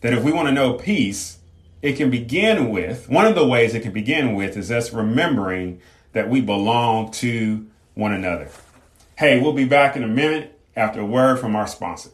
that 0.00 0.12
if 0.12 0.22
we 0.22 0.32
want 0.32 0.48
to 0.48 0.54
know 0.54 0.74
peace, 0.74 1.35
it 1.82 1.96
can 1.96 2.10
begin 2.10 2.70
with 2.70 3.08
one 3.08 3.26
of 3.26 3.34
the 3.34 3.46
ways 3.46 3.74
it 3.74 3.82
can 3.82 3.92
begin 3.92 4.34
with 4.34 4.56
is 4.56 4.70
us 4.70 4.92
remembering 4.92 5.80
that 6.12 6.30
we 6.30 6.40
belong 6.40 7.10
to 7.12 7.66
one 7.94 8.12
another. 8.12 8.48
Hey, 9.16 9.40
we'll 9.40 9.52
be 9.52 9.64
back 9.64 9.96
in 9.96 10.02
a 10.02 10.08
minute 10.08 10.58
after 10.74 11.00
a 11.00 11.06
word 11.06 11.38
from 11.38 11.56
our 11.56 11.66
sponsor. 11.66 12.10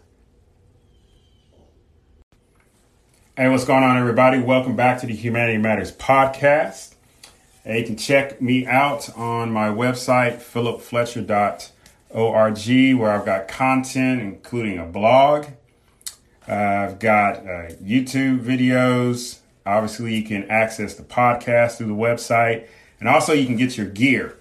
Hey, 3.36 3.48
what's 3.48 3.64
going 3.64 3.82
on, 3.82 3.96
everybody? 3.96 4.40
Welcome 4.40 4.76
back 4.76 5.00
to 5.00 5.06
the 5.06 5.14
Humanity 5.14 5.58
Matters 5.58 5.90
podcast. 5.90 6.94
Hey, 7.64 7.80
you 7.80 7.86
can 7.86 7.96
check 7.96 8.42
me 8.42 8.66
out 8.66 9.16
on 9.16 9.50
my 9.52 9.68
website, 9.68 10.36
philipfletcher.org, 10.36 12.98
where 12.98 13.10
I've 13.10 13.24
got 13.24 13.48
content, 13.48 14.20
including 14.20 14.78
a 14.78 14.84
blog. 14.84 15.46
Uh, 16.48 16.52
I've 16.52 16.98
got 16.98 17.38
uh, 17.38 17.70
YouTube 17.80 18.40
videos, 18.40 19.38
Obviously, 19.64 20.14
you 20.14 20.24
can 20.24 20.50
access 20.50 20.94
the 20.94 21.02
podcast 21.02 21.76
through 21.76 21.88
the 21.88 21.92
website, 21.92 22.66
and 23.00 23.08
also 23.08 23.32
you 23.32 23.46
can 23.46 23.56
get 23.56 23.76
your 23.76 23.86
gear. 23.86 24.36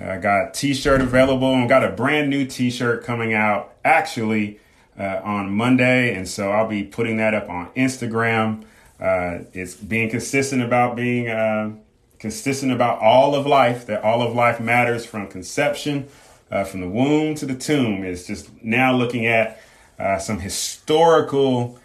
I 0.00 0.18
got 0.18 0.54
t-shirt 0.54 1.00
available 1.00 1.54
and 1.54 1.68
got 1.68 1.84
a 1.84 1.90
brand 1.90 2.30
new 2.30 2.46
t-shirt 2.46 3.04
coming 3.04 3.34
out 3.34 3.74
actually 3.84 4.60
uh, 4.98 5.20
on 5.24 5.50
Monday, 5.50 6.14
and 6.14 6.28
so 6.28 6.50
I'll 6.50 6.68
be 6.68 6.84
putting 6.84 7.16
that 7.16 7.34
up 7.34 7.48
on 7.48 7.68
Instagram. 7.76 8.64
Uh, 9.00 9.44
it's 9.52 9.74
being 9.74 10.10
consistent 10.10 10.62
about 10.62 10.96
being 10.96 11.28
uh, 11.28 11.72
consistent 12.18 12.72
about 12.72 13.00
all 13.00 13.34
of 13.34 13.46
life. 13.46 13.86
That 13.86 14.02
all 14.02 14.22
of 14.22 14.34
life 14.34 14.60
matters 14.60 15.06
from 15.06 15.28
conception, 15.28 16.08
uh, 16.50 16.64
from 16.64 16.80
the 16.80 16.88
womb 16.88 17.34
to 17.36 17.46
the 17.46 17.54
tomb. 17.54 18.04
It's 18.04 18.26
just 18.26 18.50
now 18.62 18.92
looking 18.92 19.26
at 19.26 19.60
uh, 19.98 20.18
some 20.18 20.40
historical 20.40 21.78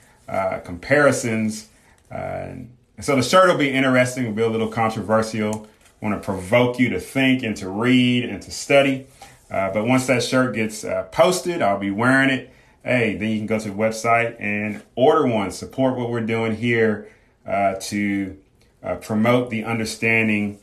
uh, 2.14 2.56
so 3.02 3.16
the 3.16 3.24
shirt 3.24 3.50
will 3.50 3.58
be 3.58 3.72
interesting. 3.72 4.26
Will 4.26 4.34
be 4.34 4.42
a 4.44 4.50
little 4.50 4.68
controversial. 4.68 5.68
Want 6.02 6.22
to 6.22 6.24
provoke 6.24 6.80
you 6.80 6.90
to 6.90 7.00
think 7.00 7.44
and 7.44 7.56
to 7.58 7.70
read 7.70 8.26
and 8.26 8.42
to 8.42 8.52
study. 8.52 9.08
but 9.50 9.86
once 9.86 10.06
that 10.08 10.22
shirt 10.22 10.54
gets 10.54 10.86
posted, 11.12 11.62
I'll 11.62 11.80
be 11.80 11.92
wearing 11.92 12.30
it 12.30 12.54
hey, 12.84 13.16
then 13.16 13.30
you 13.30 13.38
can 13.38 13.48
go 13.48 13.58
to 13.58 13.70
the 13.70 13.76
website 13.76 14.36
and 14.40 14.82
order 14.96 15.26
one. 15.26 15.52
Support 15.52 15.98
what 15.98 16.10
we're 16.10 16.22
doing 16.22 16.56
here 16.56 17.10
uh, 17.48 17.76
to 17.82 18.38
uh, 18.84 18.96
promote 18.96 19.50
the 19.50 19.64
understanding 19.64 20.60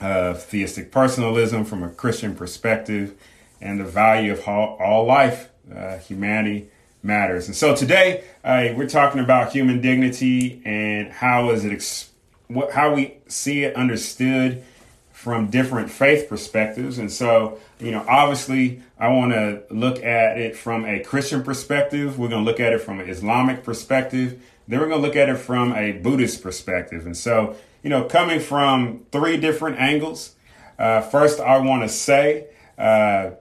of 0.00 0.42
theistic 0.42 0.92
personalism 0.92 1.64
from 1.64 1.82
a 1.82 1.90
Christian 1.90 2.34
perspective 2.34 3.14
and 3.60 3.80
the 3.80 3.84
value 3.84 4.32
of 4.32 4.46
all, 4.46 4.76
all 4.80 5.04
life, 5.04 5.50
uh, 5.74 5.98
humanity 5.98 6.68
matters. 7.02 7.46
And 7.46 7.56
so 7.56 7.74
today 7.74 8.24
uh, 8.44 8.68
we're 8.74 8.88
talking 8.88 9.20
about 9.20 9.52
human 9.52 9.80
dignity 9.80 10.62
and 10.64 11.10
how 11.10 11.50
is 11.50 11.64
it 11.64 11.72
ex- 11.72 12.10
what, 12.48 12.72
how 12.72 12.94
we 12.94 13.18
see 13.28 13.64
it 13.64 13.76
understood 13.76 14.64
from 15.12 15.48
different 15.50 15.90
faith 15.90 16.28
perspectives. 16.28 16.98
And 16.98 17.12
so, 17.12 17.58
you 17.78 17.90
know, 17.90 18.04
obviously, 18.08 18.82
I 18.98 19.08
want 19.08 19.32
to 19.32 19.62
look 19.70 20.02
at 20.02 20.38
it 20.38 20.56
from 20.56 20.86
a 20.86 21.00
Christian 21.00 21.42
perspective. 21.42 22.18
We're 22.18 22.28
going 22.28 22.42
to 22.42 22.50
look 22.50 22.58
at 22.58 22.72
it 22.72 22.80
from 22.80 23.00
an 23.00 23.08
Islamic 23.10 23.62
perspective. 23.62 24.42
Then 24.66 24.80
we're 24.80 24.88
going 24.88 25.02
to 25.02 25.06
look 25.06 25.16
at 25.16 25.28
it 25.28 25.36
from 25.36 25.74
a 25.74 25.92
Buddhist 25.92 26.42
perspective. 26.42 27.04
And 27.04 27.14
so, 27.16 27.56
you 27.82 27.90
know, 27.90 28.04
coming 28.04 28.40
from 28.40 29.04
three 29.12 29.36
different 29.36 29.78
angles, 29.78 30.34
uh, 30.78 31.02
first, 31.02 31.38
I 31.38 31.58
want 31.58 31.82
to 31.82 31.88
say, 31.90 32.46
uh, 32.78 33.32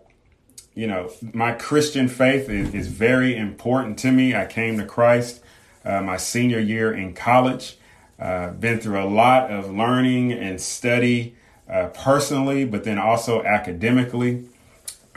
you 0.79 0.87
know, 0.87 1.11
my 1.33 1.51
Christian 1.51 2.07
faith 2.07 2.47
is, 2.47 2.73
is, 2.73 2.87
very 2.87 3.35
important 3.35 3.99
to 3.99 4.13
me. 4.13 4.33
I 4.33 4.45
came 4.45 4.77
to 4.77 4.85
Christ 4.85 5.43
uh, 5.83 6.01
my 6.01 6.15
senior 6.15 6.59
year 6.59 6.93
in 6.93 7.13
college. 7.13 7.77
Uh, 8.17 8.51
been 8.51 8.79
through 8.79 9.01
a 9.01 9.09
lot 9.09 9.51
of 9.51 9.69
learning 9.69 10.31
and 10.31 10.59
study 10.61 11.35
uh, 11.69 11.87
personally, 11.87 12.63
but 12.63 12.85
then 12.85 12.97
also 12.97 13.43
academically. 13.43 14.45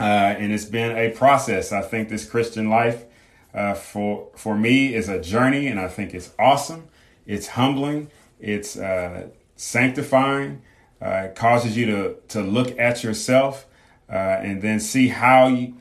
Uh, 0.01 0.03
and 0.03 0.51
it's 0.51 0.65
been 0.65 0.97
a 0.97 1.11
process. 1.11 1.71
I 1.71 1.81
think 1.81 2.09
this 2.09 2.29
Christian 2.29 2.69
life 2.69 3.05
uh, 3.53 3.73
for 3.73 4.27
for 4.35 4.57
me 4.57 4.93
is 4.93 5.07
a 5.07 5.21
journey, 5.21 5.67
and 5.67 5.79
I 5.79 5.87
think 5.87 6.13
it's 6.13 6.31
awesome. 6.37 6.89
It's 7.25 7.47
humbling. 7.47 8.09
It's 8.41 8.77
uh, 8.77 9.27
sanctifying. 9.55 10.61
It 11.01 11.35
causes 11.35 11.77
you 11.77 11.85
to 11.85 12.15
to 12.29 12.41
look 12.41 12.77
at 12.77 13.01
yourself 13.01 13.65
uh, 14.13 14.41
and 14.43 14.61
then 14.61 14.79
see 14.79 15.07
how 15.07 15.47
you 15.47 15.73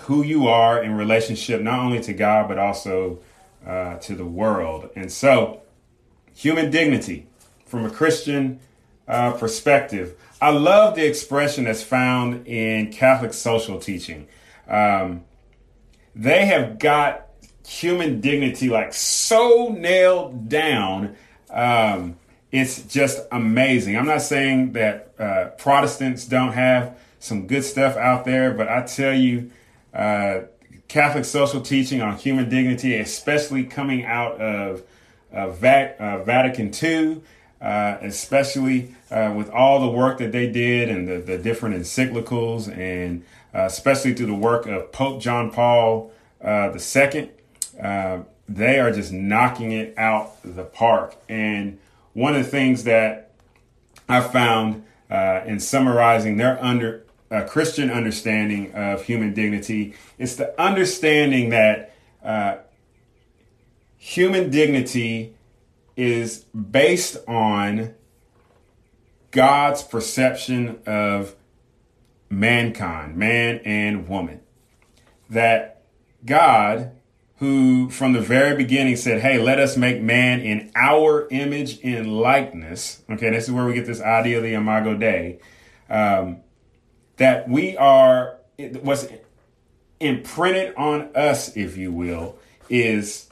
who 0.00 0.22
you 0.22 0.48
are 0.48 0.82
in 0.82 0.94
relationship 0.94 1.60
not 1.60 1.78
only 1.78 2.00
to 2.00 2.12
God 2.12 2.48
but 2.48 2.58
also 2.58 3.18
to 3.64 4.14
the 4.14 4.26
world. 4.26 4.90
And 4.96 5.10
so, 5.10 5.62
human 6.34 6.70
dignity 6.70 7.26
from 7.66 7.86
a 7.86 7.90
Christian 7.90 8.60
uh, 9.08 9.32
perspective. 9.32 10.14
I 10.40 10.50
love 10.50 10.94
the 10.94 11.06
expression 11.06 11.64
that's 11.64 11.82
found 11.82 12.46
in 12.46 12.92
Catholic 12.92 13.32
social 13.32 13.78
teaching. 13.78 14.28
Um, 14.68 15.24
they 16.14 16.46
have 16.46 16.78
got 16.78 17.28
human 17.66 18.20
dignity 18.20 18.68
like 18.68 18.92
so 18.92 19.68
nailed 19.68 20.48
down. 20.48 21.16
Um, 21.50 22.16
it's 22.50 22.82
just 22.82 23.26
amazing. 23.30 23.96
I'm 23.96 24.06
not 24.06 24.22
saying 24.22 24.72
that 24.72 25.14
uh, 25.18 25.44
Protestants 25.58 26.26
don't 26.26 26.52
have 26.52 26.98
some 27.22 27.46
good 27.46 27.64
stuff 27.64 27.96
out 27.96 28.24
there, 28.24 28.52
but 28.52 28.68
I 28.68 28.82
tell 28.82 29.14
you, 29.14 29.50
uh, 29.94 30.40
Catholic 30.88 31.24
social 31.24 31.60
teaching 31.60 32.02
on 32.02 32.16
human 32.16 32.48
dignity, 32.48 32.96
especially 32.96 33.64
coming 33.64 34.04
out 34.04 34.40
of 34.40 34.82
uh, 35.32 35.48
Vatican 35.50 36.72
II, 36.82 37.22
uh, 37.60 37.96
especially 38.02 38.94
uh, 39.10 39.32
with 39.36 39.48
all 39.50 39.80
the 39.80 39.88
work 39.88 40.18
that 40.18 40.32
they 40.32 40.50
did 40.50 40.90
and 40.90 41.08
the, 41.08 41.18
the 41.18 41.38
different 41.38 41.76
encyclicals, 41.76 42.76
and 42.76 43.24
uh, 43.54 43.60
especially 43.60 44.14
through 44.14 44.26
the 44.26 44.34
work 44.34 44.66
of 44.66 44.90
Pope 44.90 45.22
John 45.22 45.50
Paul 45.50 46.12
uh, 46.42 46.76
II. 46.76 47.30
Uh, 47.80 48.18
they 48.48 48.80
are 48.80 48.90
just 48.90 49.12
knocking 49.12 49.70
it 49.70 49.94
out 49.96 50.36
the 50.44 50.64
park. 50.64 51.14
And 51.28 51.78
one 52.14 52.34
of 52.34 52.44
the 52.44 52.50
things 52.50 52.84
that 52.84 53.30
I 54.08 54.20
found 54.20 54.84
uh, 55.08 55.42
in 55.46 55.60
summarizing 55.60 56.36
their 56.36 56.62
under 56.62 57.04
Christian 57.48 57.90
understanding 57.90 58.72
of 58.74 59.04
human 59.04 59.32
dignity 59.32 59.94
is 60.18 60.36
the 60.36 60.60
understanding 60.60 61.50
that 61.50 61.94
human 63.96 64.50
dignity 64.50 65.34
is 65.96 66.38
based 66.48 67.16
on 67.28 67.94
God's 69.30 69.82
perception 69.82 70.80
of 70.86 71.34
mankind, 72.28 73.16
man 73.16 73.60
and 73.64 74.08
woman. 74.08 74.40
That 75.30 75.82
God, 76.24 76.92
who 77.36 77.90
from 77.90 78.12
the 78.12 78.20
very 78.20 78.56
beginning 78.56 78.96
said, 78.96 79.20
Hey, 79.20 79.38
let 79.38 79.58
us 79.58 79.76
make 79.76 80.00
man 80.00 80.40
in 80.40 80.70
our 80.74 81.28
image 81.30 81.78
and 81.82 82.18
likeness. 82.18 83.02
Okay, 83.10 83.30
this 83.30 83.44
is 83.44 83.52
where 83.52 83.64
we 83.64 83.74
get 83.74 83.86
this 83.86 84.00
idea 84.00 84.38
of 84.38 84.42
the 84.42 84.54
Imago 84.54 84.94
Dei. 84.94 85.38
Um, 85.88 86.38
that 87.16 87.48
we 87.48 87.76
are, 87.76 88.36
what's 88.82 89.06
imprinted 90.00 90.74
on 90.76 91.10
us, 91.14 91.56
if 91.56 91.76
you 91.76 91.92
will, 91.92 92.36
is 92.68 93.28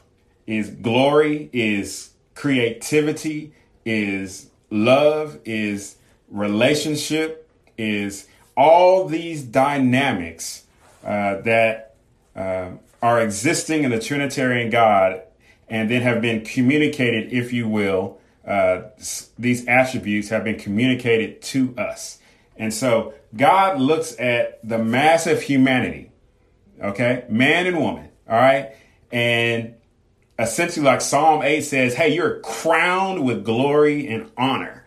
is 0.47 0.71
glory, 0.71 1.49
is 1.53 2.11
creativity, 2.35 3.53
is 3.85 4.51
love, 4.69 5.39
is 5.45 5.97
relationship, 6.29 7.49
is 7.79 8.27
all 8.57 9.07
these 9.07 9.43
dynamics 9.43 10.65
uh, 11.05 11.41
that 11.43 11.95
uh, 12.35 12.71
are 13.01 13.21
existing 13.21 13.85
in 13.85 13.91
the 13.91 14.01
Trinitarian 14.01 14.71
God 14.71 15.23
and 15.69 15.89
then 15.91 16.03
have 16.03 16.21
been 16.21 16.45
communicated, 16.45 17.33
if 17.33 17.53
you 17.53 17.69
will, 17.69 18.19
uh, 18.47 18.83
these 19.39 19.67
attributes 19.69 20.29
have 20.31 20.43
been 20.43 20.59
communicated 20.59 21.41
to 21.43 21.75
us. 21.79 22.19
And 22.61 22.75
so 22.75 23.15
God 23.35 23.81
looks 23.81 24.15
at 24.21 24.61
the 24.63 24.77
massive 24.77 25.41
humanity, 25.41 26.13
okay, 26.79 27.25
man 27.31 27.67
and 27.67 27.79
woman, 27.79 28.11
all 28.29 28.37
right, 28.37 28.77
and 29.11 29.77
essentially 30.39 30.85
like 30.85 31.01
Psalm 31.01 31.41
8 31.41 31.63
says, 31.63 31.95
hey, 31.95 32.15
you're 32.15 32.39
crowned 32.41 33.25
with 33.25 33.47
glory 33.47 34.07
and 34.07 34.31
honor. 34.37 34.85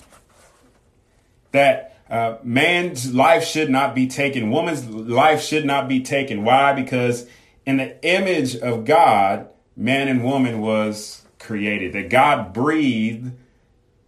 That 1.52 1.98
uh, 2.12 2.38
man's 2.44 3.12
life 3.12 3.44
should 3.44 3.72
not 3.72 3.96
be 3.96 4.06
taken, 4.06 4.52
woman's 4.52 4.88
life 4.88 5.42
should 5.42 5.66
not 5.66 5.90
be 5.90 6.04
taken. 6.04 6.44
Why? 6.44 6.74
Because 6.74 7.26
in 7.66 7.78
the 7.78 8.00
image 8.06 8.56
of 8.56 8.86
God, 8.86 9.50
man 9.76 10.10
and 10.10 10.24
woman 10.24 10.62
was 10.62 11.24
created. 11.40 11.94
That 11.94 12.12
God 12.12 12.54
breathed 12.54 13.32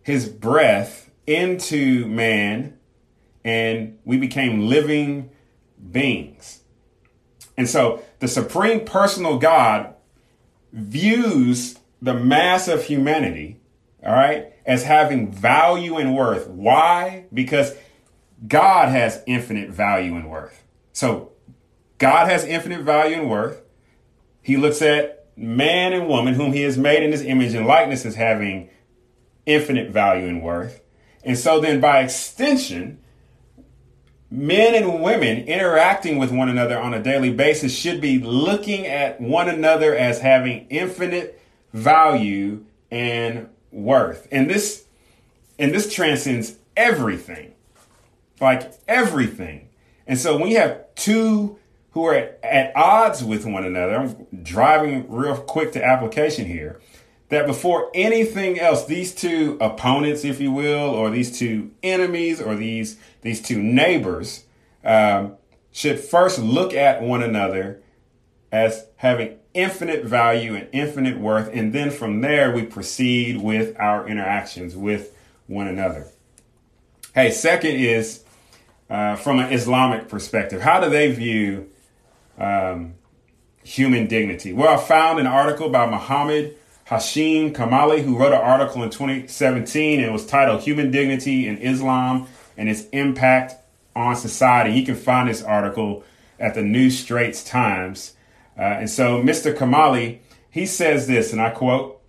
his 0.03 0.29
breath 0.29 1.09
into 1.25 2.05
man 2.05 2.77
and 3.45 3.99
we 4.03 4.17
became 4.17 4.67
living 4.67 5.29
beings. 5.91 6.61
And 7.55 7.69
so 7.69 8.03
the 8.19 8.27
supreme 8.27 8.83
personal 8.83 9.37
God 9.37 9.93
views 10.73 11.77
the 12.01 12.15
mass 12.15 12.67
of 12.67 12.83
humanity, 12.83 13.61
all 14.03 14.11
right, 14.11 14.51
as 14.65 14.83
having 14.83 15.31
value 15.31 15.95
and 15.95 16.15
worth. 16.15 16.47
Why? 16.47 17.27
Because 17.33 17.75
God 18.45 18.89
has 18.89 19.23
infinite 19.27 19.69
value 19.69 20.15
and 20.15 20.29
worth. 20.29 20.63
So 20.91 21.31
God 21.99 22.27
has 22.27 22.43
infinite 22.43 22.81
value 22.81 23.15
and 23.15 23.29
worth. 23.29 23.61
He 24.41 24.57
looks 24.57 24.81
at 24.81 25.27
man 25.37 25.93
and 25.93 26.07
woman, 26.07 26.33
whom 26.33 26.51
he 26.51 26.61
has 26.61 26.77
made 26.77 27.03
in 27.03 27.11
his 27.11 27.21
image 27.21 27.53
and 27.53 27.67
likeness, 27.67 28.05
as 28.05 28.15
having 28.15 28.69
infinite 29.45 29.91
value 29.91 30.27
and 30.27 30.41
worth. 30.41 30.81
And 31.23 31.37
so 31.37 31.59
then 31.59 31.79
by 31.79 32.01
extension, 32.01 32.99
men 34.29 34.75
and 34.75 35.01
women 35.01 35.43
interacting 35.45 36.17
with 36.17 36.31
one 36.31 36.49
another 36.49 36.79
on 36.79 36.93
a 36.93 37.01
daily 37.01 37.31
basis 37.31 37.75
should 37.75 38.01
be 38.01 38.19
looking 38.19 38.85
at 38.85 39.21
one 39.21 39.49
another 39.49 39.95
as 39.95 40.19
having 40.19 40.67
infinite 40.69 41.41
value 41.73 42.65
and 42.91 43.49
worth. 43.71 44.27
And 44.31 44.49
this 44.49 44.85
and 45.57 45.73
this 45.73 45.93
transcends 45.93 46.57
everything. 46.75 47.53
Like 48.41 48.73
everything. 48.87 49.69
And 50.05 50.19
so 50.19 50.37
when 50.37 50.49
you 50.49 50.57
have 50.57 50.93
two 50.95 51.57
who 51.95 52.05
are 52.05 52.13
at, 52.13 52.39
at 52.43 52.75
odds 52.75 53.23
with 53.23 53.45
one 53.45 53.63
another. 53.63 53.95
I'm 53.95 54.43
driving 54.43 55.09
real 55.09 55.37
quick 55.37 55.71
to 55.71 55.83
application 55.83 56.45
here. 56.45 56.81
That 57.35 57.47
before 57.47 57.91
anything 57.93 58.61
else, 58.61 58.85
these 58.85 59.13
two 59.13 59.57
opponents, 59.59 60.23
if 60.23 60.39
you 60.39 60.53
will, 60.53 60.89
or 60.91 61.09
these 61.09 61.37
two 61.37 61.71
enemies, 61.83 62.39
or 62.39 62.55
these 62.55 62.95
these 63.23 63.41
two 63.41 63.61
neighbors, 63.61 64.45
um, 64.85 65.35
should 65.73 65.99
first 65.99 66.39
look 66.39 66.73
at 66.73 67.01
one 67.01 67.21
another 67.21 67.81
as 68.53 68.85
having 68.95 69.37
infinite 69.53 70.05
value 70.05 70.55
and 70.55 70.69
infinite 70.71 71.19
worth, 71.19 71.49
and 71.51 71.73
then 71.73 71.91
from 71.91 72.21
there 72.21 72.55
we 72.55 72.63
proceed 72.63 73.41
with 73.41 73.77
our 73.81 74.07
interactions 74.07 74.73
with 74.73 75.13
one 75.47 75.67
another. 75.67 76.07
Hey, 77.13 77.31
second 77.31 77.75
is 77.75 78.23
uh, 78.89 79.17
from 79.17 79.39
an 79.39 79.51
Islamic 79.51 80.07
perspective. 80.07 80.61
How 80.61 80.79
do 80.79 80.89
they 80.89 81.11
view 81.11 81.69
um, 82.37 82.93
human 83.61 84.07
dignity? 84.07 84.53
Well, 84.53 84.69
I 84.69 84.77
found 84.81 85.19
an 85.19 85.27
article 85.27 85.67
by 85.67 85.85
Muhammad 85.85 86.55
Hashim 86.87 87.51
Kamali, 87.51 88.03
who 88.03 88.17
wrote 88.17 88.33
an 88.33 88.41
article 88.41 88.83
in 88.83 88.91
2017 88.91 89.99
and 89.99 90.07
it 90.07 90.11
was 90.11 90.25
titled 90.25 90.61
Human 90.61 90.91
Dignity 90.91 91.47
in 91.47 91.57
Islam 91.57 92.27
and 92.57 92.69
Its 92.69 92.87
Impact 92.89 93.55
on 93.95 94.15
Society. 94.15 94.71
You 94.77 94.85
can 94.85 94.95
find 94.95 95.27
this 95.27 95.41
article 95.41 96.03
at 96.39 96.53
the 96.53 96.61
New 96.61 96.91
Straits 96.91 97.43
Times. 97.43 98.13
Uh, 98.57 98.61
and 98.61 98.89
so 98.89 99.21
Mr. 99.21 99.55
Kamali, 99.55 100.19
he 100.51 100.67
says 100.67 101.07
this, 101.07 101.31
and 101.31 101.41
I 101.41 101.49
quote, 101.49 101.99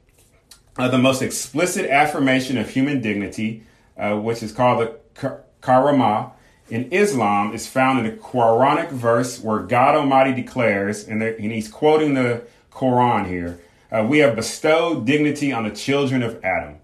uh, 0.76 0.88
the 0.88 0.98
most 0.98 1.22
explicit 1.22 1.88
affirmation 1.88 2.58
of 2.58 2.68
human 2.68 3.00
dignity, 3.00 3.62
uh, 3.96 4.14
which 4.16 4.42
is 4.42 4.52
called 4.52 4.86
the 5.14 5.40
Karamah, 5.62 6.32
in 6.68 6.92
Islam 6.92 7.54
is 7.54 7.66
found 7.66 8.00
in 8.00 8.04
the 8.04 8.20
Quranic 8.20 8.90
verse 8.90 9.40
where 9.40 9.60
God 9.60 9.94
Almighty 9.94 10.34
declares, 10.34 11.06
and, 11.06 11.22
and 11.22 11.52
he's 11.52 11.68
quoting 11.68 12.14
the 12.14 12.42
Quran 12.72 13.26
here, 13.26 13.58
uh, 13.90 14.06
we 14.08 14.18
have 14.18 14.36
bestowed 14.36 15.06
dignity 15.06 15.52
on 15.52 15.64
the 15.64 15.70
children 15.70 16.22
of 16.22 16.42
Adam 16.44 16.76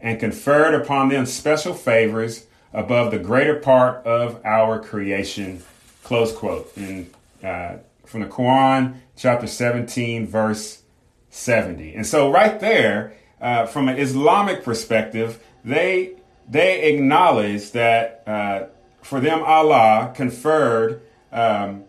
and 0.00 0.18
conferred 0.18 0.74
upon 0.74 1.08
them 1.08 1.26
special 1.26 1.74
favors 1.74 2.46
above 2.72 3.10
the 3.10 3.18
greater 3.18 3.56
part 3.56 4.04
of 4.06 4.40
our 4.44 4.78
creation. 4.78 5.62
Close 6.02 6.32
quote. 6.32 6.72
In, 6.76 7.10
uh, 7.42 7.76
from 8.04 8.20
the 8.20 8.26
Quran, 8.26 8.96
chapter 9.16 9.46
17, 9.46 10.26
verse 10.26 10.82
70. 11.30 11.94
And 11.94 12.06
so, 12.06 12.30
right 12.30 12.60
there, 12.60 13.14
uh, 13.40 13.66
from 13.66 13.88
an 13.88 13.98
Islamic 13.98 14.62
perspective, 14.62 15.42
they 15.64 16.16
they 16.48 16.92
acknowledge 16.92 17.70
that 17.70 18.22
uh, 18.26 18.66
for 19.02 19.20
them, 19.20 19.42
Allah 19.42 20.12
conferred 20.14 21.02
um, 21.32 21.84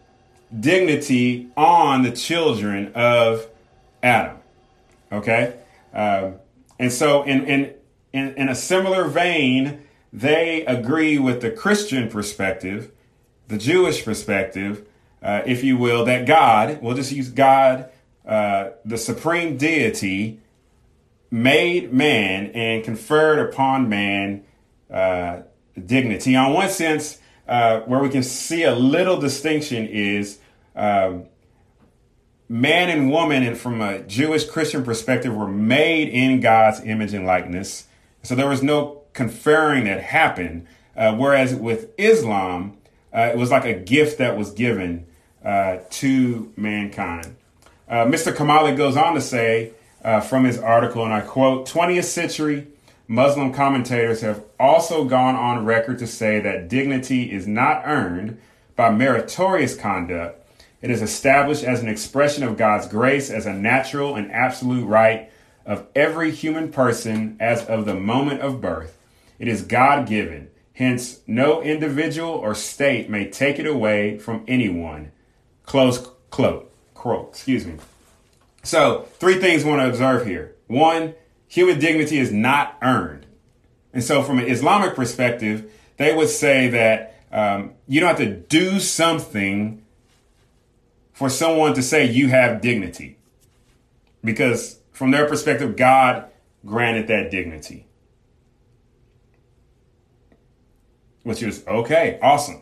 dignity 0.57 1.49
on 1.55 2.03
the 2.03 2.11
children 2.11 2.91
of 2.95 3.47
Adam. 4.01 4.37
Okay? 5.13 5.53
Um, 5.93 6.35
and 6.79 6.91
so, 6.91 7.23
in, 7.23 7.45
in, 7.45 7.73
in, 8.11 8.33
in 8.35 8.49
a 8.49 8.55
similar 8.55 9.07
vein, 9.07 9.83
they 10.11 10.65
agree 10.65 11.17
with 11.17 11.41
the 11.41 11.51
Christian 11.51 12.09
perspective, 12.09 12.91
the 13.47 13.57
Jewish 13.57 14.03
perspective, 14.03 14.85
uh, 15.21 15.41
if 15.45 15.63
you 15.63 15.77
will, 15.77 16.03
that 16.05 16.25
God, 16.25 16.79
we'll 16.81 16.95
just 16.95 17.11
use 17.11 17.29
God, 17.29 17.89
uh, 18.27 18.71
the 18.83 18.97
supreme 18.97 19.57
deity, 19.57 20.39
made 21.31 21.93
man 21.93 22.47
and 22.51 22.83
conferred 22.83 23.39
upon 23.39 23.89
man 23.89 24.43
uh, 24.91 25.41
dignity. 25.83 26.35
On 26.35 26.53
one 26.53 26.69
sense, 26.69 27.19
uh, 27.47 27.79
where 27.81 27.99
we 27.99 28.09
can 28.09 28.23
see 28.23 28.63
a 28.63 28.75
little 28.75 29.19
distinction 29.19 29.87
is 29.87 30.39
um, 30.75 31.25
man 32.53 32.87
and 32.91 33.09
woman, 33.09 33.41
and 33.41 33.57
from 33.57 33.81
a 33.81 34.03
Jewish 34.03 34.45
Christian 34.45 34.83
perspective, 34.83 35.33
were 35.33 35.47
made 35.47 36.07
in 36.09 36.39
God's 36.39 36.81
image 36.81 37.11
and 37.11 37.25
likeness. 37.25 37.87
So 38.21 38.35
there 38.35 38.47
was 38.47 38.61
no 38.61 39.01
conferring 39.13 39.85
that 39.85 40.03
happened. 40.03 40.67
Uh, 40.95 41.15
whereas 41.15 41.55
with 41.55 41.89
Islam, 41.97 42.77
uh, 43.11 43.31
it 43.33 43.37
was 43.37 43.49
like 43.49 43.65
a 43.65 43.73
gift 43.73 44.19
that 44.19 44.37
was 44.37 44.51
given 44.51 45.07
uh, 45.43 45.77
to 45.89 46.53
mankind. 46.55 47.35
Uh, 47.89 48.05
Mr. 48.05 48.31
Kamali 48.31 48.77
goes 48.77 48.95
on 48.95 49.15
to 49.15 49.21
say 49.21 49.71
uh, 50.03 50.19
from 50.19 50.43
his 50.45 50.59
article, 50.59 51.03
and 51.03 51.13
I 51.13 51.21
quote 51.21 51.67
20th 51.67 52.03
century 52.03 52.67
Muslim 53.07 53.51
commentators 53.51 54.21
have 54.21 54.43
also 54.59 55.05
gone 55.05 55.35
on 55.35 55.65
record 55.65 55.97
to 55.99 56.07
say 56.07 56.39
that 56.39 56.69
dignity 56.69 57.31
is 57.31 57.47
not 57.47 57.81
earned 57.85 58.39
by 58.75 58.91
meritorious 58.91 59.75
conduct. 59.75 60.42
It 60.83 60.91
is 60.91 61.01
established 61.01 61.63
as 61.63 61.81
an 61.81 61.87
expression 61.87 62.43
of 62.43 62.57
God's 62.57 62.87
grace 62.87 63.31
as 63.31 63.45
a 63.45 63.53
natural 63.53 64.15
and 64.15 64.29
absolute 64.33 64.85
right 64.85 65.31
of 65.65 65.87
every 65.95 66.29
human 66.29 66.73
person 66.73 67.37
as 67.39 67.65
of 67.65 67.85
the 67.85 67.93
moment 67.93 68.41
of 68.41 68.59
birth. 68.59 68.97
It 69.39 69.47
is 69.47 69.61
God 69.61 70.05
given. 70.05 70.51
Hence, 70.73 71.21
no 71.25 71.61
individual 71.61 72.31
or 72.31 72.53
state 72.53 73.09
may 73.09 73.29
take 73.29 73.59
it 73.59 73.65
away 73.65 74.17
from 74.17 74.43
anyone. 74.45 75.13
Close 75.65 76.05
quote. 76.29 76.69
Quote. 76.93 77.29
Excuse 77.29 77.65
me. 77.65 77.75
So, 78.63 79.07
three 79.19 79.39
things 79.39 79.63
I 79.63 79.69
want 79.69 79.81
to 79.83 79.87
observe 79.87 80.27
here. 80.27 80.53
One, 80.67 81.15
human 81.47 81.79
dignity 81.79 82.17
is 82.17 82.33
not 82.33 82.77
earned. 82.81 83.25
And 83.93 84.03
so, 84.03 84.21
from 84.21 84.37
an 84.37 84.49
Islamic 84.49 84.95
perspective, 84.95 85.71
they 85.95 86.13
would 86.13 86.29
say 86.29 86.67
that 86.69 87.21
um, 87.31 87.71
you 87.87 88.01
don't 88.01 88.09
have 88.09 88.17
to 88.17 88.35
do 88.35 88.81
something 88.81 89.82
for 91.23 91.29
someone 91.29 91.73
to 91.73 91.81
say 91.81 92.03
you 92.03 92.27
have 92.27 92.59
dignity. 92.59 93.17
Because 94.25 94.79
from 94.91 95.11
their 95.11 95.25
perspective, 95.25 95.77
God 95.77 96.25
granted 96.65 97.07
that 97.07 97.31
dignity. 97.31 97.87
Which 101.23 101.41
is 101.41 101.65
okay, 101.65 102.19
awesome. 102.21 102.61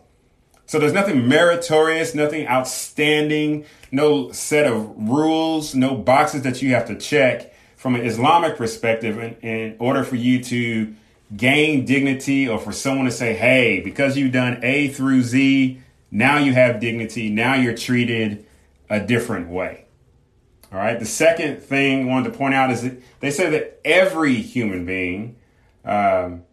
So 0.67 0.77
there's 0.77 0.93
nothing 0.93 1.27
meritorious, 1.27 2.13
nothing 2.13 2.47
outstanding, 2.47 3.65
no 3.91 4.31
set 4.31 4.71
of 4.71 4.95
rules, 4.95 5.73
no 5.73 5.95
boxes 5.95 6.43
that 6.43 6.61
you 6.61 6.75
have 6.75 6.85
to 6.89 6.95
check 6.95 7.55
from 7.75 7.95
an 7.95 8.05
Islamic 8.05 8.57
perspective, 8.57 9.17
in, 9.17 9.33
in 9.37 9.75
order 9.79 10.03
for 10.03 10.17
you 10.17 10.43
to 10.43 10.93
gain 11.35 11.83
dignity 11.85 12.47
or 12.47 12.59
for 12.59 12.71
someone 12.71 13.05
to 13.05 13.11
say, 13.11 13.33
hey, 13.33 13.79
because 13.79 14.17
you've 14.17 14.33
done 14.33 14.59
A 14.61 14.89
through 14.89 15.23
Z, 15.23 15.81
now 16.11 16.37
you 16.37 16.53
have 16.53 16.79
dignity, 16.79 17.31
now 17.31 17.55
you're 17.55 17.75
treated 17.75 18.45
a 18.91 18.99
different 18.99 19.47
way. 19.47 19.85
All 20.71 20.77
right. 20.77 20.99
The 20.99 21.05
second 21.05 21.63
thing 21.63 22.03
I 22.03 22.05
wanted 22.11 22.33
to 22.33 22.37
point 22.37 22.53
out 22.53 22.69
is 22.71 22.83
that 22.83 23.01
they 23.21 23.31
say 23.31 23.49
that 23.49 23.79
every 23.85 24.35
human 24.35 24.85
being 24.85 25.37
um, 25.85 26.43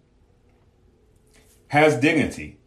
has 1.67 1.97
dignity, 1.97 2.59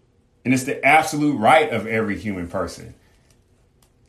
and 0.44 0.54
it's 0.54 0.66
the 0.66 0.84
absolute 0.86 1.38
right 1.38 1.72
of 1.72 1.88
every 1.88 2.20
human 2.20 2.50
person. 2.50 2.96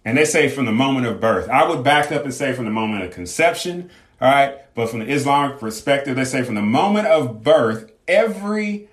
And 0.04 0.18
they 0.18 0.24
say 0.24 0.48
from 0.48 0.66
the 0.66 0.72
moment 0.72 1.06
of 1.06 1.20
birth. 1.20 1.48
I 1.48 1.68
would 1.68 1.84
back 1.84 2.10
up 2.10 2.24
and 2.24 2.34
say 2.34 2.52
from 2.52 2.64
the 2.64 2.72
moment 2.72 3.04
of 3.04 3.12
conception, 3.12 3.88
all 4.20 4.28
right. 4.28 4.74
But 4.74 4.88
from 4.88 4.98
the 4.98 5.12
Islamic 5.12 5.60
perspective, 5.60 6.16
they 6.16 6.24
say 6.24 6.42
from 6.42 6.56
the 6.56 6.62
moment 6.62 7.06
of 7.06 7.44
birth, 7.44 7.92
every 8.08 8.88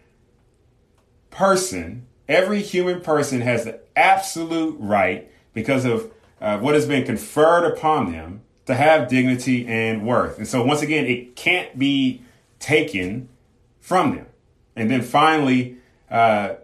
person, 1.32 2.05
every 2.27 2.62
human 2.62 3.01
person 3.01 3.41
has 3.41 3.65
the 3.65 3.79
absolute 3.95 4.75
right 4.79 5.32
because 5.53 5.86
of 5.86 6.12
uh, 6.41 6.58
what 6.60 6.73
has 6.73 6.86
been 6.86 7.06
conferred 7.06 7.65
upon 7.65 8.12
them 8.12 8.41
to 8.65 8.75
have 8.75 9.08
dignity 9.08 9.65
and 9.67 10.06
worth. 10.06 10.38
And 10.38 10.47
so 10.47 10.63
once 10.63 10.82
again, 10.82 11.06
it 11.06 11.36
can't 11.36 11.78
be 11.78 12.21
taken 12.60 13.30
from 13.80 14.15
them. 14.15 14.28
And 14.75 14.89
then 14.89 15.02
finally, 15.02 15.78
uh, 16.10 16.56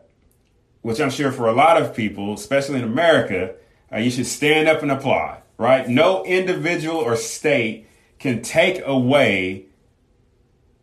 which 0.82 1.02
I'm 1.02 1.10
sure 1.10 1.32
for 1.32 1.48
a 1.48 1.54
lot 1.54 1.82
of 1.82 1.96
people, 1.96 2.34
especially 2.34 2.78
in 2.78 2.84
America, 2.84 3.56
uh, 3.92 3.98
you 3.98 4.12
should 4.12 4.28
stand 4.28 4.68
up 4.68 4.84
and 4.84 4.92
applaud, 4.92 5.42
right? 5.58 5.88
No 5.90 6.24
individual 6.26 6.98
or 6.98 7.16
state 7.16 7.88
can 8.20 8.42
take 8.42 8.82
away 8.86 9.66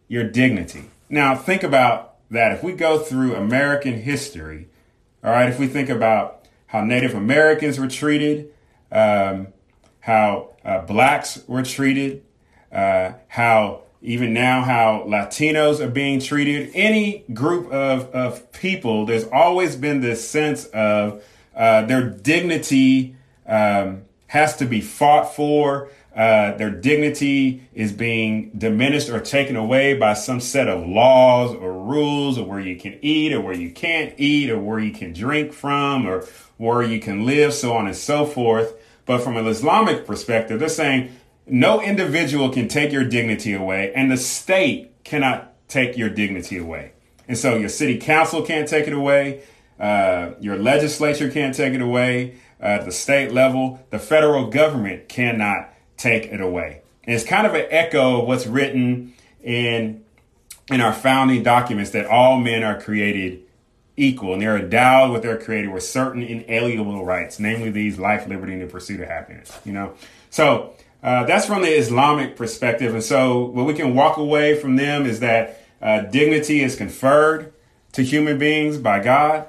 your 0.08 0.24
dignity. 0.24 0.90
Now, 1.08 1.36
think 1.36 1.62
about 1.62 2.16
that. 2.30 2.52
If 2.52 2.62
we 2.62 2.72
go 2.72 2.98
through 2.98 3.34
American 3.34 4.02
history, 4.02 4.68
all 5.22 5.30
right, 5.30 5.48
if 5.48 5.58
we 5.58 5.68
think 5.68 5.88
about 5.88 6.46
how 6.66 6.82
Native 6.82 7.14
Americans 7.14 7.78
were 7.78 7.88
treated, 7.88 8.51
um, 8.92 9.48
how 10.00 10.50
uh, 10.64 10.82
blacks 10.82 11.42
were 11.48 11.64
treated, 11.64 12.22
uh, 12.70 13.12
how 13.28 13.82
even 14.02 14.32
now 14.32 14.62
how 14.62 15.04
Latinos 15.06 15.80
are 15.80 15.88
being 15.90 16.20
treated, 16.20 16.70
any 16.74 17.24
group 17.32 17.72
of, 17.72 18.10
of 18.10 18.50
people, 18.52 19.06
there's 19.06 19.24
always 19.32 19.76
been 19.76 20.00
this 20.00 20.28
sense 20.28 20.66
of 20.66 21.24
uh, 21.54 21.82
their 21.82 22.10
dignity 22.10 23.14
um, 23.46 24.02
has 24.26 24.56
to 24.56 24.66
be 24.66 24.80
fought 24.80 25.34
for. 25.34 25.88
uh, 26.14 26.52
their 26.56 26.70
dignity 26.70 27.66
is 27.72 27.92
being 27.92 28.50
diminished 28.56 29.08
or 29.08 29.18
taken 29.18 29.56
away 29.56 29.94
by 29.94 30.12
some 30.12 30.40
set 30.40 30.68
of 30.68 30.86
laws 30.86 31.54
or 31.54 31.72
rules 31.72 32.38
or 32.38 32.46
where 32.46 32.60
you 32.60 32.76
can 32.76 32.98
eat 33.00 33.32
or 33.32 33.40
where 33.40 33.54
you 33.54 33.70
can't 33.70 34.14
eat 34.18 34.50
or 34.50 34.58
where 34.58 34.78
you 34.78 34.92
can 34.92 35.12
drink 35.12 35.52
from 35.52 36.06
or 36.06 36.26
where 36.58 36.82
you 36.82 37.00
can 37.00 37.24
live, 37.24 37.54
so 37.54 37.72
on 37.72 37.86
and 37.86 37.96
so 37.96 38.26
forth. 38.26 38.74
But 39.04 39.22
from 39.22 39.36
an 39.36 39.46
Islamic 39.46 40.06
perspective, 40.06 40.60
they're 40.60 40.68
saying 40.68 41.12
no 41.46 41.80
individual 41.80 42.50
can 42.50 42.68
take 42.68 42.92
your 42.92 43.04
dignity 43.04 43.52
away 43.52 43.92
and 43.94 44.10
the 44.10 44.16
state 44.16 44.92
cannot 45.04 45.52
take 45.68 45.96
your 45.96 46.08
dignity 46.08 46.58
away. 46.58 46.92
And 47.26 47.36
so 47.36 47.56
your 47.56 47.68
city 47.68 47.98
council 47.98 48.42
can't 48.42 48.68
take 48.68 48.86
it 48.86 48.92
away. 48.92 49.42
Uh, 49.78 50.32
your 50.40 50.56
legislature 50.56 51.30
can't 51.30 51.54
take 51.54 51.74
it 51.74 51.80
away. 51.80 52.38
Uh, 52.60 52.66
at 52.66 52.84
the 52.84 52.92
state 52.92 53.32
level, 53.32 53.84
the 53.90 53.98
federal 53.98 54.46
government 54.48 55.08
cannot 55.08 55.72
take 55.96 56.26
it 56.26 56.40
away. 56.40 56.82
And 57.04 57.14
it's 57.14 57.24
kind 57.24 57.46
of 57.46 57.54
an 57.54 57.66
echo 57.70 58.20
of 58.20 58.28
what's 58.28 58.46
written 58.46 59.14
in 59.42 60.04
in 60.70 60.80
our 60.80 60.92
founding 60.92 61.42
documents 61.42 61.90
that 61.90 62.06
all 62.06 62.38
men 62.38 62.62
are 62.62 62.80
created 62.80 63.42
equal 63.96 64.32
and 64.32 64.42
they're 64.42 64.56
endowed 64.56 65.12
with 65.12 65.22
their 65.22 65.36
creator 65.38 65.70
with 65.70 65.82
certain 65.82 66.22
inalienable 66.22 67.04
rights, 67.04 67.38
namely 67.38 67.70
these 67.70 67.98
life, 67.98 68.26
liberty, 68.26 68.54
and 68.54 68.62
the 68.62 68.66
pursuit 68.66 69.00
of 69.00 69.08
happiness. 69.08 69.58
You 69.64 69.72
know, 69.72 69.94
so 70.30 70.74
uh, 71.02 71.24
that's 71.24 71.46
from 71.46 71.62
the 71.62 71.68
Islamic 71.68 72.36
perspective, 72.36 72.94
and 72.94 73.02
so 73.02 73.46
what 73.46 73.66
we 73.66 73.74
can 73.74 73.94
walk 73.94 74.16
away 74.16 74.58
from 74.58 74.76
them 74.76 75.04
is 75.04 75.20
that 75.20 75.62
uh, 75.80 76.02
dignity 76.02 76.60
is 76.60 76.76
conferred 76.76 77.52
to 77.92 78.02
human 78.02 78.38
beings 78.38 78.78
by 78.78 79.00
God. 79.00 79.46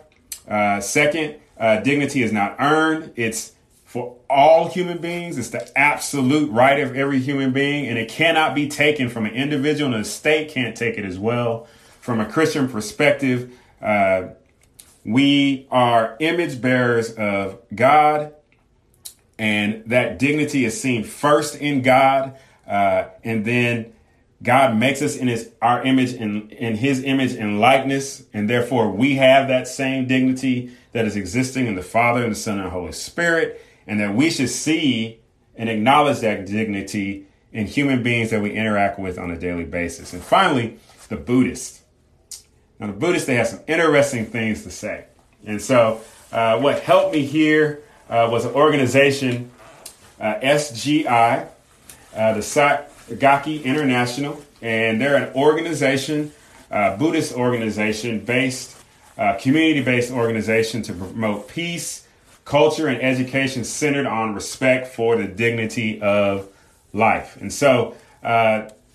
Uh, 0.48 0.82
second, 0.82 1.36
uh, 1.58 1.80
dignity 1.80 2.24
is 2.24 2.32
not 2.32 2.56
earned; 2.60 3.14
it's 3.16 3.54
for 3.86 4.18
all 4.28 4.70
human 4.70 4.98
beings. 4.98 5.38
It's 5.38 5.52
the 5.52 5.78
absolute 5.78 6.50
right 6.52 6.80
of 6.80 6.96
every 6.96 7.20
human 7.20 7.54
being, 7.54 7.86
and 7.86 8.00
it 8.00 8.10
cannot 8.10 8.56
be 8.56 8.68
taken 8.68 9.08
from 9.08 9.26
an 9.26 9.34
individual, 9.34 9.94
and 9.94 10.04
the 10.04 10.10
state 10.10 10.50
can't 10.50 10.76
take 10.76 10.98
it 10.98 11.06
as 11.06 11.20
well. 11.20 11.68
From 12.02 12.20
a 12.20 12.26
Christian 12.26 12.68
perspective, 12.68 13.56
uh, 13.84 14.30
we 15.06 15.68
are 15.70 16.16
image 16.20 16.62
bearers 16.62 17.14
of 17.14 17.60
God, 17.76 18.34
and 19.38 19.84
that 19.88 20.18
dignity 20.18 20.66
is 20.66 20.80
seen 20.80 21.04
first 21.04 21.56
in 21.56 21.82
God, 21.82 22.38
uh, 22.68 23.06
and 23.24 23.44
then 23.44 23.94
God 24.42 24.76
makes 24.78 25.02
us 25.02 25.16
in 25.16 25.28
his 25.28 25.52
our 25.62 25.84
image 25.84 26.14
in, 26.14 26.50
in 26.50 26.76
his 26.76 27.04
image 27.04 27.34
and 27.34 27.60
likeness, 27.60 28.24
and 28.34 28.50
therefore 28.50 28.90
we 28.90 29.16
have 29.16 29.48
that 29.50 29.68
same 29.68 30.08
dignity 30.08 30.72
that 30.94 31.06
is 31.06 31.16
existing 31.16 31.68
in 31.68 31.76
the 31.76 31.84
Father 31.84 32.24
and 32.24 32.32
the 32.32 32.36
Son 32.36 32.58
and 32.58 32.68
the 32.68 32.72
Holy 32.72 32.92
Spirit 32.92 33.64
and 33.88 34.00
that 34.00 34.16
we 34.16 34.30
should 34.30 34.50
see 34.50 35.20
and 35.56 35.70
acknowledge 35.70 36.20
that 36.20 36.46
dignity 36.46 37.26
in 37.52 37.68
human 37.68 38.02
beings 38.02 38.32
that 38.32 38.42
we 38.42 38.52
interact 38.52 38.98
with 38.98 39.20
on 39.20 39.30
a 39.30 39.38
daily 39.38 39.66
basis. 39.66 40.14
And 40.14 40.24
finally, 40.24 40.80
the 41.10 41.18
Buddhists. 41.18 41.83
Now, 42.80 42.88
the 42.88 42.94
Buddhists, 42.94 43.28
they 43.28 43.36
have 43.36 43.48
some 43.48 43.62
interesting 43.68 44.26
things 44.26 44.64
to 44.64 44.72
say. 44.72 45.06
And 45.46 45.62
so, 45.62 46.02
uh, 46.32 46.60
what 46.60 46.82
helped 46.82 47.14
me 47.14 47.26
here 47.26 47.84
uh, 48.10 48.28
was 48.32 48.46
an 48.46 48.54
organization, 48.54 49.52
uh, 50.20 50.36
SGI, 50.42 51.48
uh, 52.16 52.34
the 52.34 52.40
Soka 52.40 52.86
Gakkai 53.10 53.64
International, 53.64 54.42
and 54.62 55.00
they're 55.00 55.16
an 55.16 55.34
organization, 55.36 56.32
uh, 56.72 56.98
Buddhist 56.98 57.34
organization 57.36 58.20
based, 58.20 58.76
uh, 59.18 59.38
community 59.40 59.84
based 59.84 60.12
organization 60.12 60.82
to 60.84 60.94
promote 60.94 61.48
peace 61.48 62.08
culture 62.46 62.88
and 62.88 63.02
education 63.02 63.64
centered 63.64 64.06
on 64.06 64.34
respect 64.34 64.88
for 64.88 65.16
the 65.16 65.26
dignity 65.26 66.02
of 66.02 66.50
life. 66.92 67.38
And 67.40 67.54
so 67.54 67.96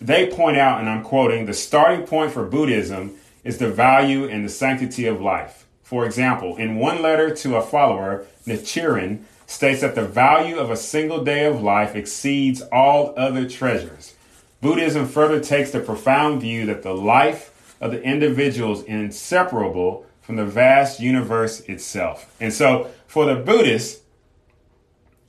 they 0.00 0.30
point 0.30 0.56
out, 0.58 0.80
and 0.80 0.88
I'm 0.88 1.02
quoting, 1.02 1.46
the 1.46 1.54
starting 1.54 2.06
point 2.06 2.32
for 2.32 2.44
Buddhism 2.44 3.16
is 3.44 3.58
the 3.58 3.70
value 3.70 4.28
and 4.28 4.44
the 4.44 4.48
sanctity 4.48 5.06
of 5.06 5.20
life. 5.20 5.66
For 5.82 6.04
example, 6.04 6.56
in 6.56 6.76
one 6.76 7.00
letter 7.00 7.34
to 7.36 7.56
a 7.56 7.62
follower, 7.62 8.26
Nichiren 8.46 9.22
states 9.46 9.80
that 9.80 9.94
the 9.94 10.04
value 10.04 10.58
of 10.58 10.70
a 10.70 10.76
single 10.76 11.24
day 11.24 11.46
of 11.46 11.62
life 11.62 11.96
exceeds 11.96 12.60
all 12.72 13.14
other 13.16 13.48
treasures. 13.48 14.14
Buddhism 14.60 15.06
further 15.06 15.40
takes 15.40 15.70
the 15.70 15.80
profound 15.80 16.42
view 16.42 16.66
that 16.66 16.82
the 16.82 16.94
life 16.94 17.74
of 17.80 17.92
the 17.92 18.02
individual 18.02 18.72
is 18.72 18.82
inseparable 18.82 20.04
from 20.20 20.36
the 20.36 20.44
vast 20.44 21.00
universe 21.00 21.60
itself. 21.60 22.34
And 22.38 22.52
so 22.52 22.90
for 23.06 23.24
the 23.24 23.36
Buddhists, 23.36 24.02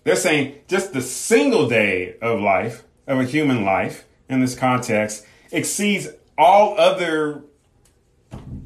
they're 0.04 0.15
saying 0.15 0.56
just 0.67 0.91
the 0.91 1.02
single 1.02 1.69
day 1.69 2.15
of 2.22 2.41
life, 2.41 2.84
of 3.08 3.19
a 3.19 3.24
human 3.24 3.63
life 3.63 4.06
in 4.28 4.41
this 4.41 4.56
context, 4.56 5.26
exceeds 5.52 6.10
all 6.38 6.78
other 6.78 7.43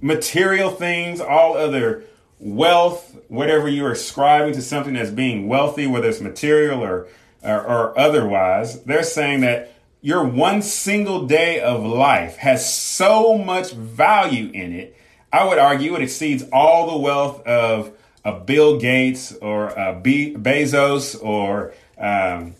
material 0.01 0.71
things, 0.71 1.19
all 1.19 1.55
other 1.55 2.03
wealth, 2.39 3.17
whatever 3.27 3.67
you're 3.67 3.91
ascribing 3.91 4.53
to 4.53 4.61
something 4.61 4.95
as 4.95 5.11
being 5.11 5.47
wealthy, 5.47 5.87
whether 5.87 6.09
it's 6.09 6.21
material 6.21 6.83
or, 6.83 7.07
or, 7.41 7.61
or 7.61 7.99
otherwise. 7.99 8.83
They're 8.83 9.03
saying 9.03 9.41
that 9.41 9.73
your 10.01 10.23
one 10.25 10.61
single 10.61 11.25
day 11.25 11.61
of 11.61 11.85
life 11.85 12.37
has 12.37 12.73
so 12.73 13.37
much 13.37 13.71
value 13.71 14.51
in 14.53 14.73
it 14.73 14.97
I 15.33 15.45
would 15.45 15.57
argue 15.57 15.95
it 15.95 16.03
exceeds 16.03 16.43
all 16.53 16.91
the 16.91 16.97
wealth 16.99 17.45
of 17.47 17.91
a 18.23 18.39
Bill 18.39 18.79
Gates 18.79 19.33
or 19.33 19.69
a 19.69 19.99
Be- 19.99 20.35
Bezos 20.35 21.21
or 21.23 21.73
um, 21.97 22.53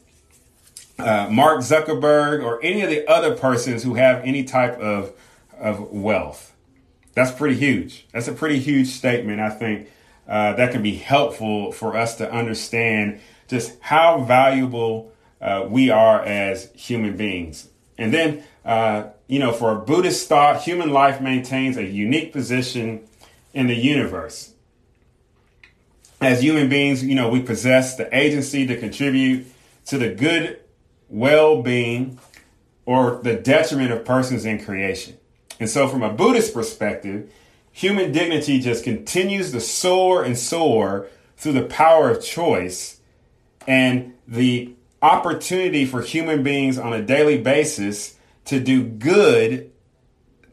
uh, 0.98 1.30
Mark 1.30 1.60
Zuckerberg 1.60 2.44
or 2.44 2.62
any 2.63 2.82
of 2.82 2.89
the 2.89 3.08
other 3.08 3.36
persons 3.36 3.84
who 3.84 3.94
have 3.94 4.24
any 4.26 4.44
type 4.44 4.80
of, 4.80 5.13
of 5.60 5.92
wealth. 5.92 6.53
That's 7.13 7.32
pretty 7.32 7.56
huge. 7.56 8.08
That's 8.12 8.28
a 8.28 8.34
pretty 8.34 8.60
huge 8.60 8.88
statement, 8.88 9.39
I 9.39 9.49
think, 9.49 9.89
uh, 10.28 10.54
that 10.54 10.71
can 10.71 10.82
be 10.82 10.95
helpful 10.95 11.71
for 11.71 11.95
us 11.95 12.15
to 12.17 12.32
understand 12.32 13.19
just 13.47 13.80
how 13.82 14.23
valuable 14.23 15.12
uh, 15.39 15.65
we 15.69 15.89
are 15.89 16.23
as 16.23 16.71
human 16.73 17.15
beings. 17.15 17.67
And 17.97 18.13
then 18.13 18.43
uh, 18.65 19.10
you 19.28 19.39
know, 19.39 19.52
for 19.52 19.71
a 19.71 19.76
Buddhist 19.76 20.28
thought, 20.30 20.62
human 20.62 20.91
life 20.91 21.21
maintains 21.21 21.78
a 21.78 21.84
unique 21.84 22.32
position 22.32 23.08
in 23.54 23.67
the 23.67 23.76
universe. 23.76 24.54
As 26.21 26.41
human 26.41 26.69
beings, 26.69 27.04
you 27.04 27.15
know, 27.15 27.30
we 27.30 27.41
possess 27.41 27.95
the 27.95 28.15
agency 28.15 28.65
to 28.67 28.78
contribute 28.78 29.47
to 29.88 29.97
the 29.97 30.10
good 30.10 30.60
well 31.10 31.62
being 31.62 32.19
or 32.86 33.19
the 33.21 33.36
detriment 33.36 33.91
of 33.91 34.06
persons 34.06 34.45
in 34.45 34.63
creation. 34.63 35.17
And 35.60 35.70
so, 35.70 35.88
from 35.88 36.04
a 36.04 36.12
Buddhist 36.12 36.54
perspective, 36.54 37.32
human 37.72 38.12
dignity 38.12 38.60
just 38.60 38.84
continues 38.84 39.52
to 39.52 39.60
soar 39.60 40.24
and 40.24 40.38
soar 40.38 41.08
through 41.38 41.54
the 41.54 41.63
power 41.63 42.10
of 42.10 42.24
choice 42.24 43.00
and 43.68 44.13
the 44.28 44.74
opportunity 45.02 45.86
for 45.86 46.02
human 46.02 46.44
beings 46.44 46.78
on 46.78 46.94
a 46.94 47.02
daily 47.02 47.38
basis 47.38 48.18
to 48.46 48.60
do 48.60 48.84
good 48.84 49.72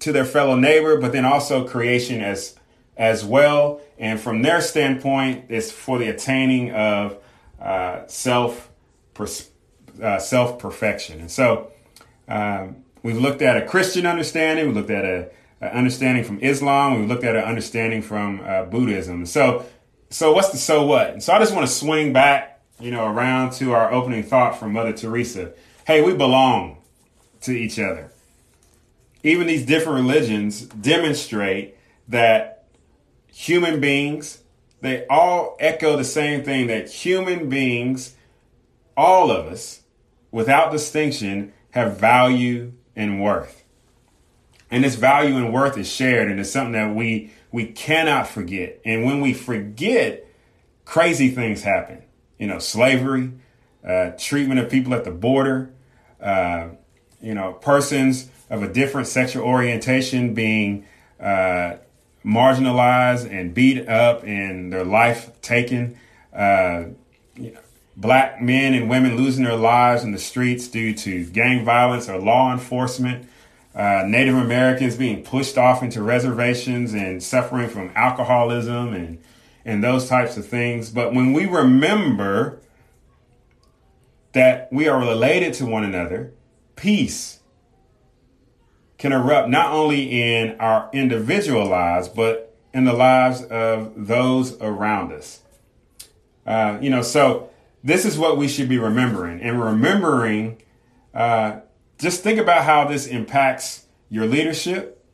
to 0.00 0.12
their 0.12 0.24
fellow 0.24 0.56
neighbor, 0.56 0.98
but 0.98 1.12
then 1.12 1.24
also 1.24 1.66
creation 1.66 2.20
as 2.20 2.56
as 2.96 3.24
well. 3.24 3.80
And 3.98 4.20
from 4.20 4.42
their 4.42 4.60
standpoint, 4.60 5.46
it's 5.48 5.70
for 5.70 5.98
the 5.98 6.08
attaining 6.08 6.72
of 6.72 7.18
uh, 7.60 8.06
self 8.06 8.70
uh, 10.02 10.18
self 10.18 10.58
perfection. 10.58 11.20
And 11.20 11.30
so 11.30 11.70
um, 12.28 12.76
we've 13.02 13.18
looked 13.18 13.42
at 13.42 13.56
a 13.56 13.66
Christian 13.66 14.06
understanding. 14.06 14.68
We 14.68 14.74
looked 14.74 14.90
at 14.90 15.04
a, 15.04 15.30
a 15.60 15.76
understanding 15.76 16.24
from 16.24 16.40
Islam. 16.40 17.00
We 17.00 17.06
looked 17.06 17.24
at 17.24 17.36
an 17.36 17.44
understanding 17.44 18.02
from 18.02 18.40
uh, 18.44 18.64
Buddhism. 18.64 19.26
So 19.26 19.66
so 20.10 20.32
what's 20.32 20.50
the 20.50 20.58
so 20.58 20.84
what? 20.84 21.10
And 21.10 21.22
so 21.22 21.32
I 21.32 21.38
just 21.38 21.54
want 21.54 21.66
to 21.66 21.72
swing 21.72 22.12
back, 22.12 22.60
you 22.80 22.90
know, 22.90 23.06
around 23.06 23.52
to 23.54 23.72
our 23.72 23.92
opening 23.92 24.24
thought 24.24 24.58
from 24.58 24.72
Mother 24.72 24.92
Teresa. 24.92 25.52
Hey, 25.86 26.02
we 26.02 26.14
belong 26.14 26.78
to 27.42 27.52
each 27.52 27.78
other. 27.78 28.10
Even 29.22 29.46
these 29.46 29.64
different 29.64 30.00
religions 30.00 30.62
demonstrate 30.62 31.76
that 32.08 32.64
human 33.28 33.80
beings, 33.80 34.42
they 34.80 35.06
all 35.06 35.56
echo 35.60 35.96
the 35.96 36.04
same 36.04 36.42
thing 36.42 36.66
that 36.66 36.90
human 36.90 37.48
beings, 37.48 38.16
all 38.96 39.30
of 39.30 39.46
us, 39.46 39.82
without 40.32 40.72
distinction, 40.72 41.52
have 41.70 41.98
value 41.98 42.72
and 42.96 43.22
worth. 43.22 43.64
And 44.70 44.84
this 44.84 44.94
value 44.94 45.36
and 45.36 45.52
worth 45.52 45.76
is 45.76 45.90
shared, 45.90 46.30
and 46.30 46.38
it's 46.38 46.50
something 46.50 46.72
that 46.72 46.94
we 46.94 47.32
we 47.50 47.66
cannot 47.66 48.28
forget. 48.28 48.80
And 48.84 49.04
when 49.04 49.20
we 49.20 49.32
forget, 49.32 50.26
crazy 50.84 51.30
things 51.30 51.62
happen. 51.62 52.02
You 52.38 52.46
know, 52.46 52.58
slavery, 52.58 53.32
uh, 53.84 54.10
treatment 54.18 54.60
of 54.60 54.70
people 54.70 54.94
at 54.94 55.04
the 55.04 55.10
border, 55.10 55.70
uh, 56.20 56.68
you 57.20 57.34
know, 57.34 57.52
persons 57.54 58.30
of 58.48 58.62
a 58.62 58.68
different 58.68 59.08
sexual 59.08 59.44
orientation 59.44 60.34
being 60.34 60.86
uh, 61.18 61.76
marginalized 62.24 63.30
and 63.30 63.54
beat 63.54 63.88
up 63.88 64.22
and 64.24 64.72
their 64.72 64.84
life 64.84 65.40
taken, 65.40 65.98
uh, 66.32 66.84
you 67.36 67.52
know, 67.52 67.60
black 68.00 68.40
men 68.40 68.72
and 68.72 68.88
women 68.88 69.16
losing 69.16 69.44
their 69.44 69.56
lives 69.56 70.02
in 70.02 70.12
the 70.12 70.18
streets 70.18 70.66
due 70.68 70.94
to 70.94 71.26
gang 71.26 71.64
violence 71.64 72.08
or 72.08 72.18
law 72.18 72.50
enforcement, 72.50 73.28
uh, 73.74 74.04
Native 74.06 74.36
Americans 74.36 74.96
being 74.96 75.22
pushed 75.22 75.58
off 75.58 75.82
into 75.82 76.02
reservations 76.02 76.94
and 76.94 77.22
suffering 77.22 77.68
from 77.68 77.92
alcoholism 77.94 78.94
and 78.94 79.18
and 79.62 79.84
those 79.84 80.08
types 80.08 80.38
of 80.38 80.46
things. 80.46 80.88
But 80.88 81.12
when 81.12 81.34
we 81.34 81.44
remember 81.44 82.60
that 84.32 84.72
we 84.72 84.88
are 84.88 84.98
related 84.98 85.52
to 85.54 85.66
one 85.66 85.84
another, 85.84 86.32
peace 86.76 87.40
can 88.96 89.12
erupt 89.12 89.50
not 89.50 89.72
only 89.72 90.22
in 90.22 90.58
our 90.58 90.88
individual 90.94 91.66
lives, 91.66 92.08
but 92.08 92.56
in 92.72 92.84
the 92.84 92.94
lives 92.94 93.42
of 93.42 93.92
those 93.94 94.58
around 94.62 95.12
us. 95.12 95.40
Uh, 96.46 96.78
you 96.80 96.88
know, 96.88 97.02
so 97.02 97.50
this 97.82 98.04
is 98.04 98.18
what 98.18 98.36
we 98.36 98.48
should 98.48 98.68
be 98.68 98.78
remembering. 98.78 99.40
And 99.40 99.62
remembering, 99.62 100.60
uh, 101.14 101.60
just 101.98 102.22
think 102.22 102.38
about 102.38 102.64
how 102.64 102.86
this 102.86 103.06
impacts 103.06 103.86
your 104.08 104.26
leadership, 104.26 105.04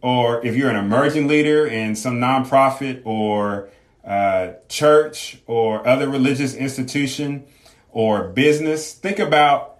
or 0.00 0.44
if 0.44 0.54
you're 0.54 0.70
an 0.70 0.76
emerging 0.76 1.26
leader 1.26 1.66
in 1.66 1.96
some 1.96 2.20
nonprofit 2.20 3.02
or 3.04 3.70
uh, 4.04 4.52
church 4.68 5.38
or 5.46 5.86
other 5.86 6.08
religious 6.08 6.54
institution 6.54 7.44
or 7.90 8.28
business, 8.28 8.92
think 8.92 9.18
about 9.18 9.78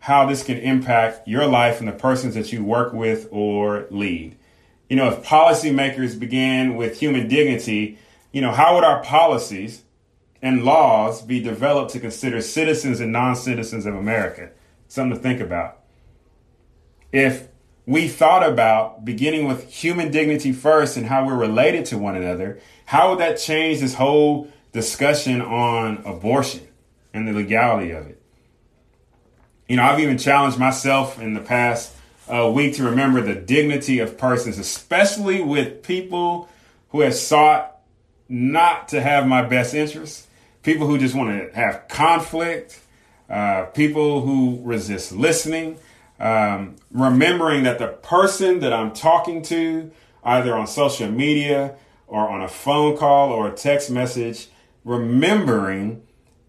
how 0.00 0.26
this 0.26 0.42
can 0.42 0.58
impact 0.58 1.26
your 1.26 1.46
life 1.46 1.80
and 1.80 1.88
the 1.88 1.92
persons 1.92 2.34
that 2.34 2.52
you 2.52 2.64
work 2.64 2.92
with 2.92 3.28
or 3.30 3.86
lead. 3.90 4.36
You 4.88 4.96
know, 4.96 5.08
if 5.08 5.22
policymakers 5.22 6.18
began 6.18 6.76
with 6.76 6.98
human 6.98 7.28
dignity, 7.28 7.98
you 8.32 8.40
know, 8.40 8.52
how 8.52 8.74
would 8.74 8.84
our 8.84 9.02
policies 9.02 9.82
and 10.40 10.64
laws 10.64 11.22
be 11.22 11.40
developed 11.40 11.92
to 11.92 12.00
consider 12.00 12.40
citizens 12.40 13.00
and 13.00 13.12
non 13.12 13.36
citizens 13.36 13.86
of 13.86 13.94
America? 13.94 14.50
Something 14.88 15.16
to 15.16 15.22
think 15.22 15.40
about. 15.40 15.80
If 17.12 17.48
we 17.86 18.06
thought 18.06 18.46
about 18.46 19.04
beginning 19.04 19.48
with 19.48 19.70
human 19.70 20.10
dignity 20.10 20.52
first 20.52 20.96
and 20.96 21.06
how 21.06 21.26
we're 21.26 21.34
related 21.34 21.86
to 21.86 21.98
one 21.98 22.16
another, 22.16 22.60
how 22.84 23.10
would 23.10 23.18
that 23.18 23.38
change 23.38 23.80
this 23.80 23.94
whole 23.94 24.48
discussion 24.72 25.40
on 25.40 26.02
abortion 26.04 26.68
and 27.14 27.26
the 27.26 27.32
legality 27.32 27.90
of 27.90 28.06
it? 28.06 28.20
You 29.68 29.76
know, 29.76 29.82
I've 29.84 30.00
even 30.00 30.18
challenged 30.18 30.58
myself 30.58 31.20
in 31.20 31.34
the 31.34 31.40
past 31.40 31.94
uh, 32.28 32.50
week 32.50 32.76
to 32.76 32.84
remember 32.84 33.20
the 33.20 33.34
dignity 33.34 34.00
of 34.00 34.18
persons, 34.18 34.58
especially 34.58 35.42
with 35.42 35.82
people 35.82 36.48
who 36.90 37.00
have 37.00 37.14
sought 37.14 37.78
not 38.28 38.88
to 38.88 39.00
have 39.00 39.26
my 39.26 39.42
best 39.42 39.74
interests, 39.74 40.26
people 40.68 40.86
who 40.86 40.98
just 40.98 41.14
want 41.14 41.30
to 41.30 41.56
have 41.56 41.88
conflict, 41.88 42.78
uh, 43.30 43.64
people 43.72 44.20
who 44.20 44.60
resist 44.62 45.12
listening. 45.12 45.78
Um, 46.20 46.76
remembering 46.90 47.62
that 47.62 47.78
the 47.78 47.86
person 47.86 48.58
that 48.60 48.72
I'm 48.72 48.92
talking 48.92 49.40
to, 49.42 49.90
either 50.22 50.54
on 50.54 50.66
social 50.66 51.10
media 51.10 51.76
or 52.06 52.28
on 52.28 52.42
a 52.42 52.48
phone 52.48 52.98
call 52.98 53.30
or 53.32 53.48
a 53.48 53.54
text 53.54 53.90
message, 53.90 54.48
remembering 54.84 56.02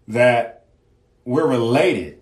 that 0.08 0.66
we're 1.24 1.46
related 1.46 2.20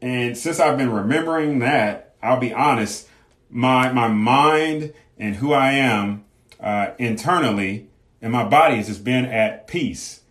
and 0.00 0.36
since 0.36 0.58
I've 0.58 0.76
been 0.76 0.90
remembering 0.90 1.60
that, 1.60 2.16
I'll 2.20 2.40
be 2.40 2.52
honest, 2.52 3.08
my 3.48 3.92
my 3.92 4.08
mind 4.08 4.92
and 5.16 5.36
who 5.36 5.52
I 5.52 5.72
am 5.74 6.24
uh, 6.58 6.90
internally 6.98 7.86
and 8.20 8.32
my 8.32 8.44
body 8.44 8.76
has 8.76 8.88
just 8.88 9.04
been 9.04 9.24
at 9.26 9.68
peace. 9.68 10.21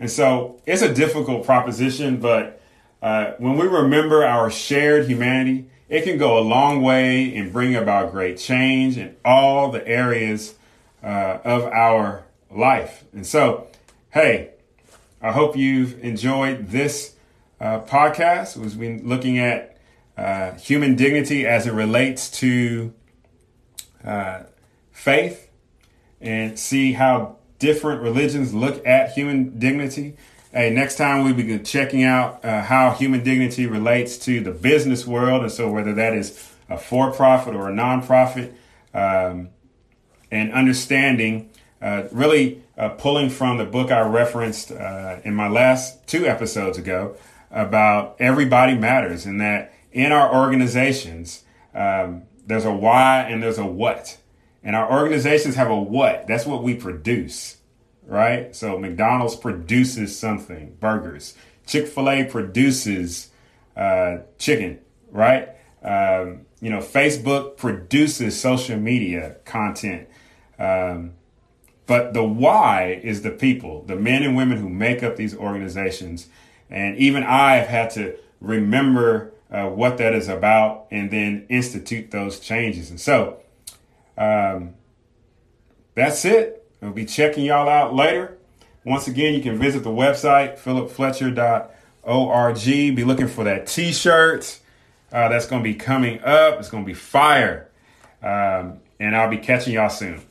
And 0.00 0.10
so 0.10 0.60
it's 0.66 0.82
a 0.82 0.92
difficult 0.92 1.44
proposition, 1.44 2.16
but 2.16 2.60
uh, 3.02 3.32
when 3.38 3.56
we 3.56 3.66
remember 3.66 4.24
our 4.24 4.50
shared 4.50 5.06
humanity, 5.06 5.66
it 5.90 6.04
can 6.04 6.18
go 6.18 6.38
a 6.38 6.40
long 6.40 6.82
way 6.82 7.24
in 7.24 7.52
bringing 7.52 7.76
about 7.76 8.10
great 8.10 8.38
change 8.38 8.96
in 8.96 9.14
all 9.24 9.70
the 9.70 9.86
areas 9.86 10.54
uh, 11.02 11.38
of 11.44 11.64
our 11.64 12.24
life. 12.50 13.04
And 13.12 13.26
so, 13.26 13.68
hey, 14.10 14.50
I 15.20 15.32
hope 15.32 15.56
you've 15.56 16.02
enjoyed 16.02 16.68
this 16.68 17.14
uh, 17.60 17.80
podcast 17.80 18.56
was 18.56 18.74
been 18.74 19.06
looking 19.06 19.38
at 19.38 19.76
uh, 20.16 20.52
human 20.52 20.96
dignity 20.96 21.46
as 21.46 21.66
it 21.66 21.72
relates 21.72 22.30
to 22.40 22.94
uh, 24.02 24.44
faith 24.92 25.50
and 26.22 26.58
see 26.58 26.92
how 26.92 27.36
different 27.60 28.02
religions 28.02 28.52
look 28.52 28.84
at 28.84 29.12
human 29.12 29.56
dignity. 29.60 30.16
Hey, 30.52 30.70
next 30.70 30.96
time 30.96 31.22
we'll 31.22 31.34
be 31.34 31.60
checking 31.60 32.02
out 32.02 32.44
uh, 32.44 32.62
how 32.62 32.90
human 32.90 33.22
dignity 33.22 33.66
relates 33.66 34.18
to 34.18 34.40
the 34.40 34.50
business 34.50 35.06
world, 35.06 35.42
and 35.42 35.52
so 35.52 35.70
whether 35.70 35.94
that 35.94 36.12
is 36.14 36.50
a 36.68 36.76
for-profit 36.76 37.54
or 37.54 37.68
a 37.68 37.74
non-profit, 37.74 38.52
um, 38.92 39.50
and 40.32 40.52
understanding, 40.52 41.50
uh, 41.80 42.04
really 42.10 42.62
uh, 42.76 42.88
pulling 42.88 43.30
from 43.30 43.58
the 43.58 43.64
book 43.64 43.92
I 43.92 44.00
referenced 44.00 44.72
uh, 44.72 45.18
in 45.24 45.34
my 45.34 45.48
last 45.48 46.06
two 46.08 46.26
episodes 46.26 46.78
ago, 46.78 47.16
about 47.50 48.16
everybody 48.20 48.74
matters 48.76 49.26
and 49.26 49.40
that 49.40 49.74
in 49.92 50.12
our 50.12 50.32
organizations, 50.34 51.44
um, 51.74 52.22
there's 52.46 52.64
a 52.64 52.72
why 52.72 53.22
and 53.22 53.42
there's 53.42 53.58
a 53.58 53.66
what. 53.66 54.16
And 54.62 54.76
our 54.76 54.90
organizations 54.92 55.54
have 55.54 55.70
a 55.70 55.80
what. 55.80 56.26
That's 56.26 56.46
what 56.46 56.62
we 56.62 56.74
produce, 56.74 57.58
right? 58.06 58.54
So 58.54 58.78
McDonald's 58.78 59.36
produces 59.36 60.18
something, 60.18 60.76
burgers. 60.80 61.34
Chick 61.66 61.86
fil 61.88 62.10
A 62.10 62.24
produces 62.24 63.30
uh, 63.76 64.18
chicken, 64.38 64.80
right? 65.10 65.48
Um, 65.82 66.46
you 66.60 66.68
know, 66.68 66.80
Facebook 66.80 67.56
produces 67.56 68.38
social 68.38 68.78
media 68.78 69.36
content. 69.44 70.08
Um, 70.58 71.14
but 71.86 72.12
the 72.12 72.22
why 72.22 73.00
is 73.02 73.22
the 73.22 73.30
people, 73.30 73.82
the 73.84 73.96
men 73.96 74.22
and 74.22 74.36
women 74.36 74.58
who 74.58 74.68
make 74.68 75.02
up 75.02 75.16
these 75.16 75.34
organizations 75.34 76.28
and 76.70 76.96
even 76.98 77.24
I 77.24 77.56
have 77.56 77.66
had 77.66 77.90
to 77.90 78.16
remember 78.40 79.34
uh, 79.50 79.66
what 79.66 79.98
that 79.98 80.14
is 80.14 80.28
about 80.28 80.86
and 80.90 81.10
then 81.10 81.46
institute 81.48 82.12
those 82.12 82.38
changes. 82.38 82.90
And 82.90 83.00
so 83.00 83.40
um, 84.20 84.74
that's 85.94 86.24
it. 86.24 86.68
I'll 86.82 86.92
be 86.92 87.06
checking 87.06 87.44
y'all 87.44 87.68
out 87.68 87.94
later. 87.94 88.38
Once 88.84 89.06
again, 89.08 89.34
you 89.34 89.42
can 89.42 89.58
visit 89.58 89.82
the 89.82 89.90
website, 89.90 90.58
philipfletcher.org. 90.58 92.96
Be 92.96 93.04
looking 93.04 93.28
for 93.28 93.44
that 93.44 93.66
t 93.66 93.92
shirt 93.92 94.58
uh, 95.12 95.28
that's 95.28 95.46
going 95.46 95.62
to 95.62 95.68
be 95.68 95.74
coming 95.74 96.22
up. 96.22 96.58
It's 96.58 96.70
going 96.70 96.84
to 96.84 96.86
be 96.86 96.94
fire. 96.94 97.68
Um, 98.22 98.80
and 98.98 99.14
I'll 99.16 99.30
be 99.30 99.38
catching 99.38 99.74
y'all 99.74 99.90
soon. 99.90 100.22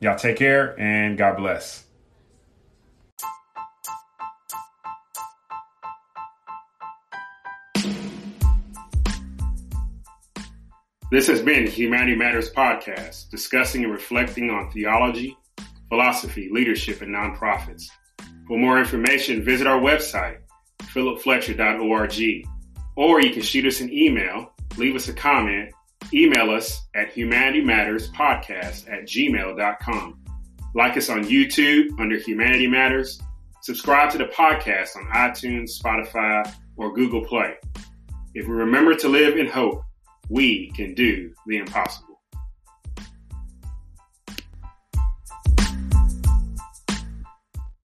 Y'all 0.00 0.16
take 0.16 0.36
care 0.36 0.78
and 0.80 1.18
God 1.18 1.36
bless. 1.36 1.84
This 11.10 11.26
has 11.28 11.40
been 11.40 11.66
Humanity 11.66 12.14
Matters 12.14 12.50
Podcast, 12.50 13.30
discussing 13.30 13.82
and 13.82 13.90
reflecting 13.90 14.50
on 14.50 14.70
theology, 14.70 15.38
philosophy, 15.88 16.50
leadership, 16.52 17.00
and 17.00 17.14
nonprofits. 17.14 17.84
For 18.46 18.58
more 18.58 18.78
information, 18.78 19.42
visit 19.42 19.66
our 19.66 19.80
website, 19.80 20.40
philipfletcher.org, 20.82 22.46
or 22.94 23.22
you 23.22 23.30
can 23.30 23.40
shoot 23.40 23.64
us 23.64 23.80
an 23.80 23.90
email, 23.90 24.52
leave 24.76 24.94
us 24.94 25.08
a 25.08 25.14
comment, 25.14 25.72
email 26.12 26.50
us 26.50 26.86
at 26.94 27.14
humanitymatterspodcast 27.14 28.92
at 28.92 29.06
gmail.com. 29.06 30.20
Like 30.74 30.98
us 30.98 31.08
on 31.08 31.24
YouTube 31.24 31.98
under 31.98 32.18
Humanity 32.18 32.66
Matters. 32.66 33.18
Subscribe 33.62 34.10
to 34.10 34.18
the 34.18 34.26
podcast 34.26 34.94
on 34.94 35.04
iTunes, 35.14 35.70
Spotify, 35.82 36.54
or 36.76 36.92
Google 36.92 37.24
Play. 37.24 37.54
If 38.34 38.46
we 38.46 38.52
remember 38.52 38.94
to 38.96 39.08
live 39.08 39.38
in 39.38 39.46
hope, 39.46 39.84
we 40.28 40.70
can 40.72 40.94
do 40.94 41.32
the 41.46 41.58
impossible. 41.58 42.07